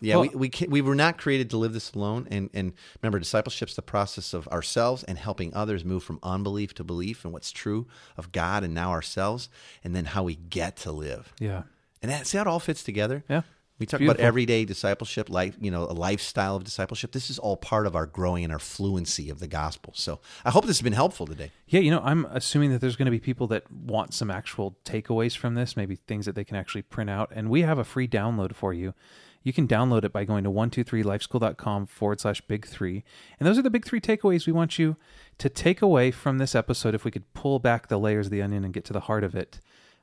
Yeah, 0.00 0.16
Well- 0.16 0.28
we 0.30 0.36
we, 0.36 0.48
can, 0.48 0.70
we 0.70 0.80
were 0.82 0.94
not 0.94 1.18
created 1.18 1.50
to 1.50 1.56
live 1.56 1.72
this 1.72 1.92
alone. 1.94 2.28
And 2.30 2.48
and 2.54 2.74
remember, 3.02 3.18
discipleship's 3.18 3.74
the 3.74 3.82
process 3.82 4.32
of 4.34 4.46
ourselves 4.48 5.02
and 5.02 5.18
helping 5.18 5.52
others 5.52 5.84
move 5.84 6.04
from 6.04 6.20
unbelief 6.22 6.74
to 6.74 6.84
belief 6.84 7.24
and 7.24 7.32
what's 7.32 7.50
true 7.50 7.88
of 8.16 8.30
God 8.30 8.62
and 8.62 8.72
now 8.72 8.90
ourselves, 8.92 9.48
and 9.82 9.96
then 9.96 10.04
how 10.04 10.22
we 10.22 10.36
get 10.36 10.76
to 10.78 10.92
live. 10.92 11.32
Yeah. 11.40 11.62
And 12.02 12.10
that 12.10 12.26
see 12.26 12.36
how 12.36 12.42
it 12.42 12.48
all 12.48 12.60
fits 12.60 12.82
together. 12.82 13.24
Yeah. 13.28 13.42
We 13.78 13.86
talk 13.86 13.98
Beautiful. 13.98 14.20
about 14.20 14.26
everyday 14.26 14.64
discipleship, 14.64 15.28
life, 15.28 15.56
you 15.60 15.70
know, 15.70 15.84
a 15.84 15.92
lifestyle 15.92 16.54
of 16.54 16.62
discipleship. 16.62 17.10
This 17.10 17.30
is 17.30 17.38
all 17.38 17.56
part 17.56 17.86
of 17.86 17.96
our 17.96 18.06
growing 18.06 18.44
and 18.44 18.52
our 18.52 18.60
fluency 18.60 19.28
of 19.28 19.40
the 19.40 19.48
gospel. 19.48 19.92
So 19.96 20.20
I 20.44 20.50
hope 20.50 20.66
this 20.66 20.76
has 20.76 20.82
been 20.82 20.92
helpful 20.92 21.26
today. 21.26 21.50
Yeah, 21.66 21.80
you 21.80 21.90
know, 21.90 22.00
I'm 22.04 22.26
assuming 22.26 22.70
that 22.70 22.80
there's 22.80 22.94
going 22.94 23.06
to 23.06 23.10
be 23.10 23.18
people 23.18 23.48
that 23.48 23.68
want 23.72 24.14
some 24.14 24.30
actual 24.30 24.76
takeaways 24.84 25.36
from 25.36 25.54
this, 25.54 25.76
maybe 25.76 25.96
things 25.96 26.26
that 26.26 26.36
they 26.36 26.44
can 26.44 26.56
actually 26.56 26.82
print 26.82 27.10
out. 27.10 27.32
And 27.34 27.50
we 27.50 27.62
have 27.62 27.78
a 27.78 27.84
free 27.84 28.06
download 28.06 28.54
for 28.54 28.72
you. 28.72 28.94
You 29.42 29.52
can 29.52 29.66
download 29.66 30.04
it 30.04 30.12
by 30.12 30.24
going 30.24 30.44
to 30.44 30.50
123lifeschool.com 30.50 31.86
forward 31.86 32.20
slash 32.20 32.40
big 32.42 32.66
three. 32.66 33.02
And 33.40 33.48
those 33.48 33.58
are 33.58 33.62
the 33.62 33.70
big 33.70 33.84
three 33.84 34.00
takeaways 34.00 34.46
we 34.46 34.52
want 34.52 34.78
you 34.78 34.96
to 35.38 35.48
take 35.48 35.82
away 35.82 36.10
from 36.10 36.38
this 36.38 36.54
episode. 36.54 36.94
If 36.94 37.04
we 37.04 37.10
could 37.10 37.32
pull 37.34 37.58
back 37.58 37.88
the 37.88 37.98
layers 37.98 38.26
of 38.26 38.32
the 38.32 38.42
onion 38.42 38.64
and 38.64 38.72
get 38.72 38.84
to 38.84 38.92
the 38.92 39.00
heart 39.00 39.24
of 39.24 39.34
it, 39.34 39.58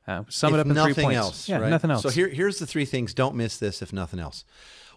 uh, 0.09 0.23
sum 0.29 0.53
it 0.53 0.59
up 0.59 0.65
in 0.67 0.73
nothing 0.73 0.93
three 0.93 1.03
points. 1.03 1.17
else, 1.17 1.49
yeah, 1.49 1.57
right? 1.59 1.69
nothing 1.69 1.91
else. 1.91 2.03
So 2.03 2.09
here, 2.09 2.27
here's 2.29 2.59
the 2.59 2.65
three 2.67 2.85
things. 2.85 3.13
Don't 3.13 3.35
miss 3.35 3.57
this. 3.57 3.81
If 3.81 3.93
nothing 3.93 4.19
else, 4.19 4.43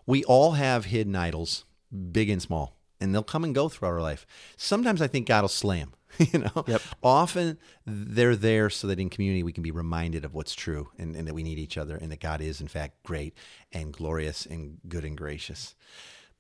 we 0.07 0.25
all 0.25 0.53
have 0.53 0.87
hidden 0.87 1.15
idols, 1.15 1.65
big 2.13 2.31
and 2.31 2.41
small, 2.41 2.77
and 3.01 3.15
they'll 3.15 3.23
come 3.23 3.45
and 3.45 3.55
go 3.55 3.69
throughout 3.69 3.93
our 3.93 4.01
life. 4.01 4.27
Sometimes 4.57 5.03
I 5.03 5.07
think 5.07 5.27
God 5.29 5.43
will 5.43 5.49
slay 5.49 5.81
'em, 5.81 5.93
You 6.33 6.41
know, 6.41 6.65
Yep. 6.67 6.83
often 7.03 7.59
they're 7.87 8.37
there 8.37 8.71
so 8.71 8.87
that 8.87 8.99
in 8.99 9.11
community 9.11 9.43
we 9.43 9.53
can 9.53 9.63
be 9.63 9.71
reminded 9.71 10.25
of 10.25 10.35
what's 10.35 10.55
true 10.55 10.89
and, 10.99 11.15
and 11.17 11.27
that 11.29 11.35
we 11.35 11.43
need 11.43 11.59
each 11.59 11.77
other 11.79 11.97
and 11.97 12.11
that 12.13 12.21
God 12.21 12.41
is 12.41 12.61
in 12.61 12.69
fact 12.69 13.03
great 13.03 13.35
and 13.73 13.93
glorious 13.93 14.47
and 14.47 14.79
good 14.89 15.05
and 15.05 15.17
gracious. 15.17 15.75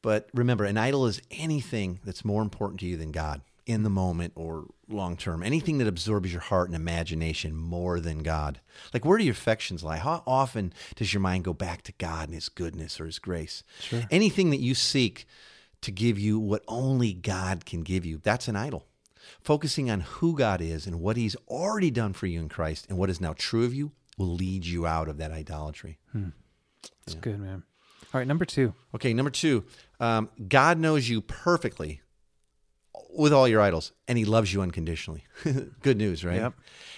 But 0.03 0.29
remember, 0.35 0.65
an 0.65 0.77
idol 0.79 1.07
is 1.07 1.23
anything 1.31 2.01
that's 2.05 2.25
more 2.25 2.43
important 2.43 2.81
to 2.81 2.87
you 2.87 2.97
than 2.97 3.13
God 3.13 3.41
in 3.67 3.83
the 3.83 3.91
moment 3.91 4.33
or 4.37 4.67
long 4.89 5.17
term. 5.17 5.43
Anything 5.43 5.79
that 5.79 5.87
absorbs 5.87 6.33
your 6.33 6.41
heart 6.41 6.69
and 6.69 6.77
imagination 6.77 7.55
more 7.55 8.01
than 8.01 8.23
God. 8.23 8.61
Like, 8.93 9.05
where 9.05 9.19
do 9.19 9.25
your 9.25 9.33
affections 9.33 9.83
lie? 9.85 9.99
How 9.99 10.23
often 10.27 10.73
does 10.97 11.13
your 11.13 11.21
mind 11.21 11.45
go 11.45 11.53
back 11.53 11.83
to 11.83 11.93
God 11.93 12.29
and 12.29 12.35
His 12.35 12.49
goodness 12.49 13.01
or 13.01 13.07
His 13.07 13.19
grace? 13.19 13.63
Sure. 13.81 14.03
Anything 14.11 14.51
that 14.51 14.61
you 14.61 14.75
seek 14.75 15.27
to 15.83 15.91
give 15.91 16.19
you 16.19 16.39
what 16.39 16.63
only 16.69 17.13
God 17.13 17.65
can 17.65 17.83
give 17.83 18.05
you, 18.05 18.19
that's 18.19 18.49
an 18.49 18.57
idol. 18.57 18.87
Focusing 19.41 19.91
on 19.91 20.01
who 20.01 20.37
God 20.37 20.61
is 20.61 20.87
and 20.87 21.01
what 21.01 21.17
He's 21.17 21.37
already 21.49 21.91
done 21.91 22.13
for 22.13 22.27
you 22.27 22.41
in 22.41 22.49
Christ 22.49 22.87
and 22.89 22.99
what 22.99 23.11
is 23.11 23.21
now 23.21 23.35
true 23.37 23.65
of 23.65 23.75
you 23.75 23.93
will 24.19 24.35
lead 24.35 24.67
you 24.67 24.87
out 24.87 25.09
of 25.09 25.19
that 25.19 25.31
idolatry. 25.33 25.99
That's 27.07 27.15
good, 27.15 27.39
man. 27.41 27.63
All 28.13 28.19
right, 28.19 28.27
number 28.27 28.45
two. 28.45 28.75
Okay, 28.95 29.15
number 29.15 29.31
two, 29.31 29.65
um, 30.01 30.29
God 30.49 30.79
knows 30.79 31.09
you 31.09 31.23
perfectly 31.23 32.03
with 33.15 33.33
all 33.33 33.47
your 33.47 33.61
idols, 33.61 33.93
and 34.09 34.19
He 34.19 34.25
loves 34.25 34.53
you 34.53 34.63
unconditionally. 34.63 35.25
Good 35.83 35.99
news, 35.99 36.25
right? 36.25 36.37
Yep. 36.37 36.55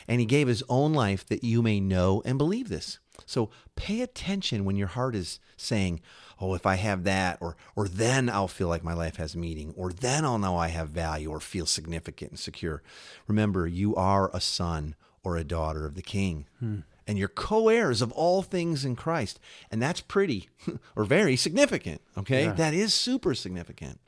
And 0.09 0.21
He 0.21 0.27
gave 0.27 0.49
His 0.49 0.63
own 0.69 0.93
life 0.93 1.27
that 1.27 1.45
you 1.45 1.63
may 1.63 1.81
know 1.81 2.23
and 2.25 2.39
believe 2.39 2.69
this. 2.69 2.99
So 3.27 3.51
pay 3.77 4.01
attention 4.01 4.65
when 4.65 4.77
your 4.77 4.89
heart 4.89 5.15
is 5.15 5.41
saying, 5.57 6.01
"Oh, 6.41 6.55
if 6.55 6.67
I 6.67 6.75
have 6.77 7.05
that, 7.05 7.39
or 7.41 7.57
or 7.77 7.89
then 7.89 8.29
I'll 8.29 8.49
feel 8.49 8.69
like 8.69 8.85
my 8.85 8.95
life 8.95 9.17
has 9.17 9.37
meaning, 9.37 9.73
or 9.77 9.93
then 9.93 10.25
I'll 10.25 10.39
know 10.39 10.57
I 10.57 10.69
have 10.69 10.89
value, 10.89 11.31
or 11.31 11.41
feel 11.41 11.67
significant 11.67 12.33
and 12.33 12.41
secure." 12.41 12.83
Remember, 13.27 13.67
you 13.67 13.95
are 13.95 14.31
a 14.35 14.41
son 14.41 14.95
or 15.23 15.37
a 15.37 15.45
daughter 15.45 15.87
of 15.87 15.95
the 15.95 16.03
King. 16.03 16.47
Hmm. 16.61 16.81
And 17.07 17.19
you're 17.19 17.29
co 17.29 17.69
heirs 17.69 18.01
of 18.01 18.13
all 18.13 18.43
things 18.43 18.85
in 18.85 18.97
Christ. 18.97 19.39
And 19.71 19.81
that's 19.83 20.01
pretty 20.01 20.49
or 20.97 21.05
very 21.05 21.37
significant. 21.37 22.01
Okay. 22.17 22.45
Yeah. 22.45 22.53
That 22.53 22.73
is 22.75 22.95
super 22.95 23.35
significant. 23.35 24.01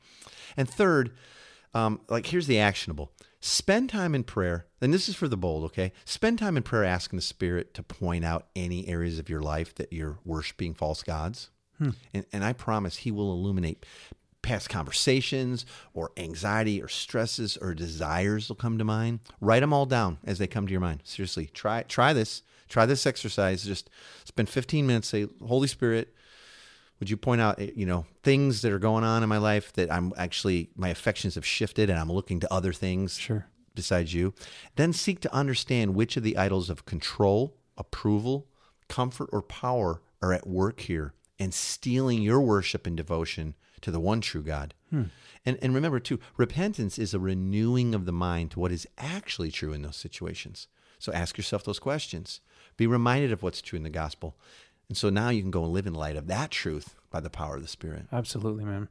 And 0.55 0.67
third, 0.69 1.11
um, 1.77 2.01
like 2.09 2.27
here's 2.27 2.47
the 2.47 2.59
actionable 2.59 3.11
spend 3.39 3.89
time 3.89 4.15
in 4.15 4.23
prayer. 4.23 4.65
And 4.81 4.93
this 4.93 5.07
is 5.07 5.15
for 5.15 5.27
the 5.27 5.37
bold. 5.37 5.63
Okay. 5.65 5.91
Spend 6.05 6.39
time 6.39 6.57
in 6.57 6.63
prayer 6.63 6.83
asking 6.83 7.17
the 7.17 7.23
Spirit 7.23 7.73
to 7.75 7.83
point 7.83 8.25
out 8.25 8.47
any 8.55 8.87
areas 8.87 9.19
of 9.19 9.29
your 9.29 9.41
life 9.41 9.75
that 9.75 9.93
you're 9.93 10.19
worshiping 10.25 10.73
false 10.73 11.03
gods. 11.03 11.49
And, 12.13 12.25
and 12.33 12.43
I 12.43 12.53
promise 12.53 12.97
He 12.97 13.11
will 13.11 13.31
illuminate 13.31 13.85
past 14.41 14.69
conversations 14.69 15.65
or 15.93 16.11
anxiety 16.17 16.81
or 16.81 16.87
stresses 16.87 17.57
or 17.57 17.73
desires 17.73 18.49
will 18.49 18.55
come 18.55 18.77
to 18.77 18.83
mind. 18.83 19.19
Write 19.41 19.59
them 19.59 19.73
all 19.73 19.85
down 19.85 20.17
as 20.23 20.39
they 20.39 20.47
come 20.47 20.65
to 20.65 20.71
your 20.71 20.81
mind. 20.81 21.01
Seriously, 21.03 21.47
try 21.53 21.83
try 21.83 22.13
this. 22.13 22.41
Try 22.67 22.85
this 22.85 23.05
exercise. 23.05 23.63
Just 23.63 23.89
spend 24.25 24.49
15 24.49 24.85
minutes. 24.85 25.07
Say, 25.07 25.27
Holy 25.45 25.69
Spirit, 25.69 26.13
would 26.99 27.09
you 27.09 27.17
point 27.17 27.41
out, 27.41 27.59
eh, 27.59 27.71
you 27.75 27.85
know, 27.85 28.05
things 28.23 28.61
that 28.61 28.71
are 28.71 28.79
going 28.79 29.03
on 29.03 29.23
in 29.23 29.29
my 29.29 29.37
life 29.37 29.71
that 29.73 29.91
I'm 29.91 30.13
actually 30.17 30.69
my 30.75 30.89
affections 30.89 31.35
have 31.35 31.45
shifted 31.45 31.89
and 31.89 31.99
I'm 31.99 32.11
looking 32.11 32.39
to 32.41 32.53
other 32.53 32.73
things 32.73 33.17
Sure. 33.17 33.45
besides 33.75 34.13
you. 34.13 34.33
Then 34.75 34.93
seek 34.93 35.19
to 35.21 35.33
understand 35.33 35.95
which 35.95 36.17
of 36.17 36.23
the 36.23 36.37
idols 36.37 36.69
of 36.69 36.85
control, 36.85 37.57
approval, 37.77 38.47
comfort, 38.87 39.29
or 39.31 39.41
power 39.41 40.01
are 40.21 40.33
at 40.33 40.47
work 40.47 40.79
here 40.81 41.13
and 41.39 41.53
stealing 41.53 42.21
your 42.23 42.41
worship 42.41 42.87
and 42.87 42.97
devotion 42.97 43.53
to 43.81 43.91
the 43.91 43.99
one 43.99 44.21
true 44.21 44.41
God. 44.41 44.73
And, 44.89 45.57
and 45.61 45.75
remember, 45.75 45.99
too, 45.99 46.19
repentance 46.37 46.97
is 46.97 47.13
a 47.13 47.19
renewing 47.19 47.93
of 47.93 48.05
the 48.05 48.11
mind 48.11 48.51
to 48.51 48.59
what 48.59 48.71
is 48.71 48.87
actually 48.97 49.51
true 49.51 49.71
in 49.73 49.81
those 49.83 49.97
situations. 49.97 50.67
So 50.97 51.11
ask 51.13 51.37
yourself 51.37 51.63
those 51.63 51.77
questions. 51.77 52.39
Be 52.77 52.87
reminded 52.87 53.31
of 53.31 53.43
what's 53.43 53.61
true 53.61 53.77
in 53.77 53.83
the 53.83 53.89
gospel. 53.89 54.35
And 54.89 54.97
so 54.97 55.09
now 55.09 55.29
you 55.29 55.41
can 55.41 55.51
go 55.51 55.63
and 55.63 55.73
live 55.73 55.85
in 55.87 55.93
light 55.93 56.15
of 56.15 56.27
that 56.27 56.51
truth 56.51 56.95
by 57.11 57.19
the 57.19 57.29
power 57.29 57.55
of 57.57 57.61
the 57.61 57.67
Spirit. 57.67 58.05
Absolutely, 58.11 58.63
man. 58.63 58.87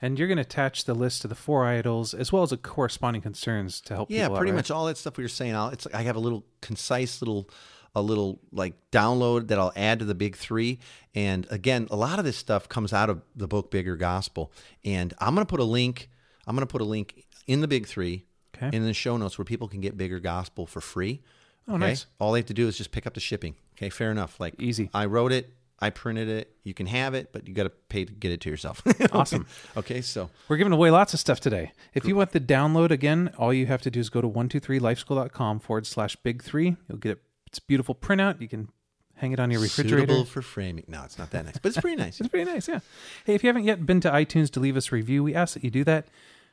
And 0.00 0.18
you're 0.18 0.28
going 0.28 0.36
to 0.38 0.42
attach 0.42 0.84
the 0.84 0.94
list 0.94 1.22
to 1.22 1.28
the 1.28 1.34
four 1.34 1.64
idols 1.66 2.14
as 2.14 2.32
well 2.32 2.42
as 2.42 2.50
the 2.50 2.56
corresponding 2.56 3.22
concerns 3.22 3.80
to 3.82 3.94
help 3.94 4.10
Yeah, 4.10 4.24
people 4.24 4.34
out, 4.36 4.38
pretty 4.38 4.52
right? 4.52 4.56
much 4.56 4.70
all 4.70 4.86
that 4.86 4.96
stuff 4.98 5.16
we 5.16 5.24
were 5.24 5.28
saying. 5.28 5.54
I'll, 5.54 5.68
it's 5.68 5.86
I 5.94 6.02
have 6.02 6.16
a 6.16 6.20
little 6.20 6.44
concise 6.60 7.20
little 7.22 7.48
a 7.96 8.02
little 8.02 8.40
like 8.50 8.74
download 8.90 9.46
that 9.48 9.58
I'll 9.58 9.72
add 9.76 10.00
to 10.00 10.04
the 10.04 10.16
big 10.16 10.34
three. 10.36 10.80
And 11.14 11.46
again, 11.48 11.86
a 11.92 11.96
lot 11.96 12.18
of 12.18 12.24
this 12.24 12.36
stuff 12.36 12.68
comes 12.68 12.92
out 12.92 13.08
of 13.08 13.22
the 13.36 13.46
book 13.46 13.70
Bigger 13.70 13.94
Gospel. 13.96 14.50
And 14.84 15.14
I'm 15.20 15.32
gonna 15.34 15.46
put 15.46 15.60
a 15.60 15.64
link. 15.64 16.10
I'm 16.46 16.56
gonna 16.56 16.66
put 16.66 16.80
a 16.80 16.84
link 16.84 17.24
in 17.46 17.60
the 17.60 17.68
big 17.68 17.86
three 17.86 18.26
Okay. 18.56 18.76
in 18.76 18.84
the 18.84 18.94
show 18.94 19.16
notes 19.16 19.38
where 19.38 19.44
people 19.44 19.68
can 19.68 19.80
get 19.80 19.96
Bigger 19.96 20.18
Gospel 20.20 20.66
for 20.66 20.80
free. 20.80 21.22
Oh, 21.68 21.74
okay? 21.74 21.80
nice. 21.80 22.06
All 22.18 22.32
they 22.32 22.40
have 22.40 22.46
to 22.46 22.54
do 22.54 22.68
is 22.68 22.76
just 22.76 22.92
pick 22.92 23.06
up 23.06 23.14
the 23.14 23.20
shipping. 23.20 23.54
Okay, 23.76 23.88
fair 23.90 24.10
enough. 24.10 24.38
Like 24.38 24.54
Easy. 24.60 24.90
I 24.94 25.06
wrote 25.06 25.32
it. 25.32 25.52
I 25.80 25.90
printed 25.90 26.28
it. 26.28 26.54
You 26.62 26.72
can 26.72 26.86
have 26.86 27.14
it, 27.14 27.30
but 27.32 27.48
you 27.48 27.52
got 27.54 27.64
to 27.64 27.70
pay 27.70 28.04
to 28.04 28.12
get 28.12 28.30
it 28.32 28.40
to 28.42 28.50
yourself. 28.50 28.82
Awesome. 29.12 29.46
okay, 29.76 30.00
so 30.00 30.30
We're 30.48 30.56
giving 30.56 30.72
away 30.72 30.90
lots 30.90 31.14
of 31.14 31.20
stuff 31.20 31.40
today. 31.40 31.72
If 31.92 32.04
you 32.04 32.16
want 32.16 32.30
the 32.32 32.40
download 32.40 32.90
again, 32.90 33.32
all 33.38 33.52
you 33.52 33.66
have 33.66 33.82
to 33.82 33.90
do 33.90 34.00
is 34.00 34.08
go 34.08 34.20
to 34.20 34.28
123lifeschool.com 34.28 35.60
forward 35.60 35.86
slash 35.86 36.16
big 36.16 36.42
three. 36.42 36.76
You'll 36.88 36.98
get 36.98 37.12
it. 37.12 37.22
It's 37.46 37.58
a 37.58 37.62
beautiful 37.62 37.94
printout. 37.94 38.40
You 38.40 38.48
can 38.48 38.68
hang 39.16 39.32
it 39.32 39.40
on 39.40 39.50
your 39.50 39.60
refrigerator. 39.60 40.00
suitable 40.06 40.24
for 40.24 40.42
framing. 40.42 40.84
No, 40.88 41.02
it's 41.04 41.18
not 41.18 41.30
that 41.30 41.44
nice, 41.44 41.58
but 41.58 41.68
it's 41.70 41.80
pretty 41.80 41.96
nice. 41.96 42.20
It's 42.20 42.28
pretty 42.28 42.50
nice, 42.50 42.66
yeah. 42.68 42.80
Hey, 43.24 43.34
if 43.34 43.42
you 43.42 43.48
haven't 43.48 43.64
yet 43.64 43.84
been 43.84 44.00
to 44.00 44.10
iTunes 44.10 44.50
to 44.52 44.60
leave 44.60 44.76
us 44.76 44.90
a 44.92 44.94
review, 44.94 45.22
we 45.22 45.34
ask 45.34 45.54
that 45.54 45.64
you 45.64 45.70
do 45.70 45.84
that. 45.84 46.06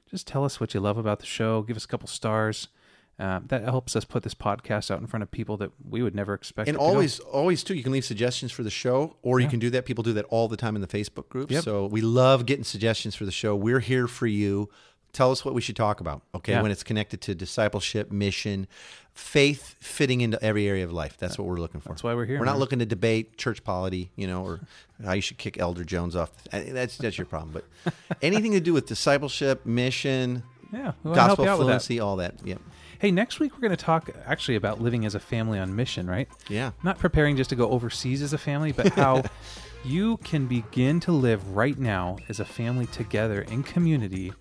Just 0.10 0.28
tell 0.28 0.44
us 0.44 0.60
what 0.60 0.74
you 0.74 0.80
love 0.80 0.98
about 0.98 1.20
the 1.20 1.26
show. 1.26 1.62
Give 1.62 1.78
us 1.78 1.86
a 1.86 1.88
couple 1.88 2.08
stars. 2.08 2.68
Uh, 3.20 3.40
that 3.50 3.62
helps 3.64 3.96
us 3.96 4.04
put 4.04 4.24
this 4.24 4.34
podcast 4.34 4.90
out 4.90 5.00
in 5.00 5.06
front 5.06 5.22
of 5.22 5.30
people 5.30 5.56
that 5.58 5.72
we 5.88 6.02
would 6.02 6.16
never 6.16 6.34
expect. 6.34 6.68
And 6.68 6.76
it 6.76 6.80
to 6.80 6.84
go. 6.84 6.90
always, 6.90 7.20
always 7.20 7.64
too, 7.64 7.76
you 7.76 7.84
can 7.84 7.92
leave 7.92 8.06
suggestions 8.06 8.52
for 8.52 8.64
the 8.64 8.72
show, 8.72 9.16
or 9.22 9.40
you 9.40 9.48
can 9.48 9.60
do 9.60 9.70
that. 9.72 9.86
People 9.86 10.04
do 10.04 10.14
that 10.14 10.26
all 10.30 10.48
the 10.48 10.58
time 10.58 10.76
in 10.76 10.82
the 10.82 10.88
Facebook 10.88 11.30
group. 11.30 11.52
Yep. 11.52 11.64
So 11.64 11.86
we 11.86 12.02
love 12.02 12.48
getting 12.48 12.64
suggestions 12.64 13.14
for 13.14 13.26
the 13.26 13.32
show. 13.32 13.56
We're 13.56 13.80
here 13.82 14.08
for 14.08 14.26
you. 14.26 14.70
Tell 15.14 15.30
us 15.32 15.44
what 15.46 15.54
we 15.54 15.62
should 15.62 15.76
talk 15.76 16.00
about. 16.00 16.22
Okay, 16.34 16.54
Yeah. 16.54 16.62
when 16.64 16.72
it's 16.72 16.84
connected 16.84 17.20
to 17.22 17.36
discipleship, 17.36 18.12
mission, 18.12 18.66
faith, 19.14 19.76
fitting 19.80 20.22
into 20.22 20.42
every 20.42 20.68
area 20.68 20.86
of 20.86 20.94
life. 20.94 21.18
That's 21.18 21.38
what 21.38 21.48
we're 21.48 21.58
looking 21.60 21.82
for. 21.82 21.90
That's 21.90 22.02
why 22.04 22.16
we're 22.16 22.26
here, 22.26 22.40
We're 22.40 22.46
not 22.46 22.54
man. 22.54 22.60
looking 22.62 22.80
to 22.80 22.86
debate 22.86 23.38
church 23.38 23.64
polity, 23.64 24.10
you 24.16 24.26
know, 24.26 24.44
or 24.44 24.62
how 25.04 25.12
you 25.14 25.22
should 25.22 25.38
kick 25.38 25.60
Elder 25.60 25.84
Jones 25.84 26.16
off. 26.16 26.32
That's 26.52 26.98
that's 26.98 27.18
your 27.18 27.26
problem. 27.26 27.52
But 27.84 27.94
anything 28.22 28.54
to 28.54 28.62
do 28.62 28.74
with 28.74 28.88
discipleship, 28.88 29.66
mission, 29.66 30.44
yeah, 30.72 30.94
we 31.04 31.10
wanna 31.12 31.22
help 31.24 31.38
gospel 31.40 31.66
fluency, 31.66 32.00
all 32.00 32.16
that. 32.16 32.36
Yeah, 32.46 32.56
Hey, 33.02 33.10
next 33.10 33.40
week 33.40 33.54
we're 33.54 33.62
going 33.62 33.76
to 33.76 33.84
talk 33.84 34.12
actually 34.28 34.58
about 34.58 34.80
living 34.80 35.08
as 35.08 35.16
a 35.16 35.20
family 35.20 35.58
on 35.58 35.76
mission, 35.76 36.06
right? 36.08 36.28
yeah. 36.50 36.70
Not 36.84 37.00
preparing 37.00 37.36
just 37.36 37.50
to 37.50 37.56
go 37.56 37.68
overseas 37.72 38.22
as 38.22 38.32
a 38.34 38.38
family, 38.38 38.74
but 38.74 38.90
how 38.90 39.24
you 39.84 40.18
can 40.18 40.46
begin 40.46 41.00
to 41.00 41.12
live 41.12 41.56
right 41.56 41.80
now 41.80 42.18
as 42.30 42.40
a 42.40 42.46
family 42.46 42.86
together 42.86 43.42
in 43.42 43.64
community, 43.64 44.32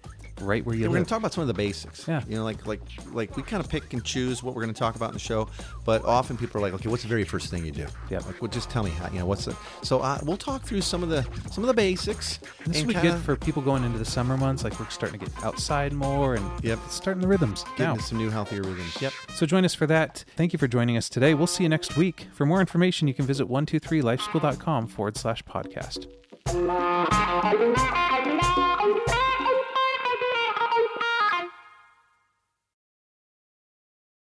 right 0.40 0.64
where 0.64 0.74
you 0.74 0.82
Yeah, 0.82 0.88
we're 0.88 0.94
going 0.94 1.04
to 1.04 1.08
talk 1.08 1.18
about 1.18 1.32
some 1.32 1.42
of 1.42 1.48
the 1.48 1.54
basics. 1.54 2.06
Yeah. 2.08 2.22
You 2.28 2.36
know, 2.36 2.44
like 2.44 2.66
like 2.66 2.80
like 3.12 3.36
we 3.36 3.42
kind 3.42 3.62
of 3.62 3.70
pick 3.70 3.92
and 3.92 4.04
choose 4.04 4.42
what 4.42 4.54
we're 4.54 4.62
going 4.62 4.74
to 4.74 4.78
talk 4.78 4.96
about 4.96 5.08
in 5.10 5.14
the 5.14 5.18
show, 5.20 5.48
but 5.84 6.04
often 6.04 6.36
people 6.36 6.58
are 6.58 6.62
like, 6.62 6.72
okay, 6.74 6.88
what's 6.88 7.02
the 7.02 7.08
very 7.08 7.24
first 7.24 7.50
thing 7.50 7.64
you 7.64 7.72
do? 7.72 7.86
Yeah. 8.10 8.18
Like, 8.20 8.40
well, 8.40 8.50
just 8.50 8.70
tell 8.70 8.82
me 8.82 8.90
how. 8.90 9.08
You 9.10 9.20
know, 9.20 9.26
what's 9.26 9.44
the? 9.44 9.56
So 9.82 10.00
uh, 10.00 10.18
we'll 10.24 10.36
talk 10.36 10.62
through 10.62 10.80
some 10.82 11.02
of 11.02 11.08
the 11.08 11.22
some 11.50 11.64
of 11.64 11.68
the 11.68 11.74
basics. 11.74 12.38
this 12.64 12.78
and 12.78 12.86
will 12.86 12.94
be 12.94 13.00
kinda 13.00 13.10
good 13.16 13.20
for 13.24 13.36
people 13.36 13.62
going 13.62 13.84
into 13.84 13.98
the 13.98 14.04
summer 14.04 14.36
months. 14.36 14.64
Like 14.64 14.78
we're 14.80 14.88
starting 14.90 15.18
to 15.20 15.26
get 15.26 15.44
outside 15.44 15.92
more 15.92 16.34
and 16.34 16.50
Yep. 16.64 16.78
starting 16.88 17.20
the 17.20 17.28
rhythms 17.28 17.64
get 17.76 17.84
now. 17.84 17.96
some 17.98 18.18
new 18.18 18.30
healthier 18.30 18.62
rhythms. 18.62 19.00
Yep. 19.00 19.12
So 19.34 19.46
join 19.46 19.64
us 19.64 19.74
for 19.74 19.86
that. 19.86 20.24
Thank 20.36 20.52
you 20.52 20.58
for 20.58 20.68
joining 20.68 20.96
us 20.96 21.08
today. 21.08 21.34
We'll 21.34 21.46
see 21.46 21.62
you 21.64 21.68
next 21.68 21.96
week. 21.96 22.26
For 22.32 22.46
more 22.46 22.60
information, 22.60 23.08
you 23.08 23.14
can 23.14 23.26
visit 23.26 23.48
123lifeschool.com 23.48 24.86
forward 24.88 25.16
slash 25.16 25.42
podcast. 25.44 26.06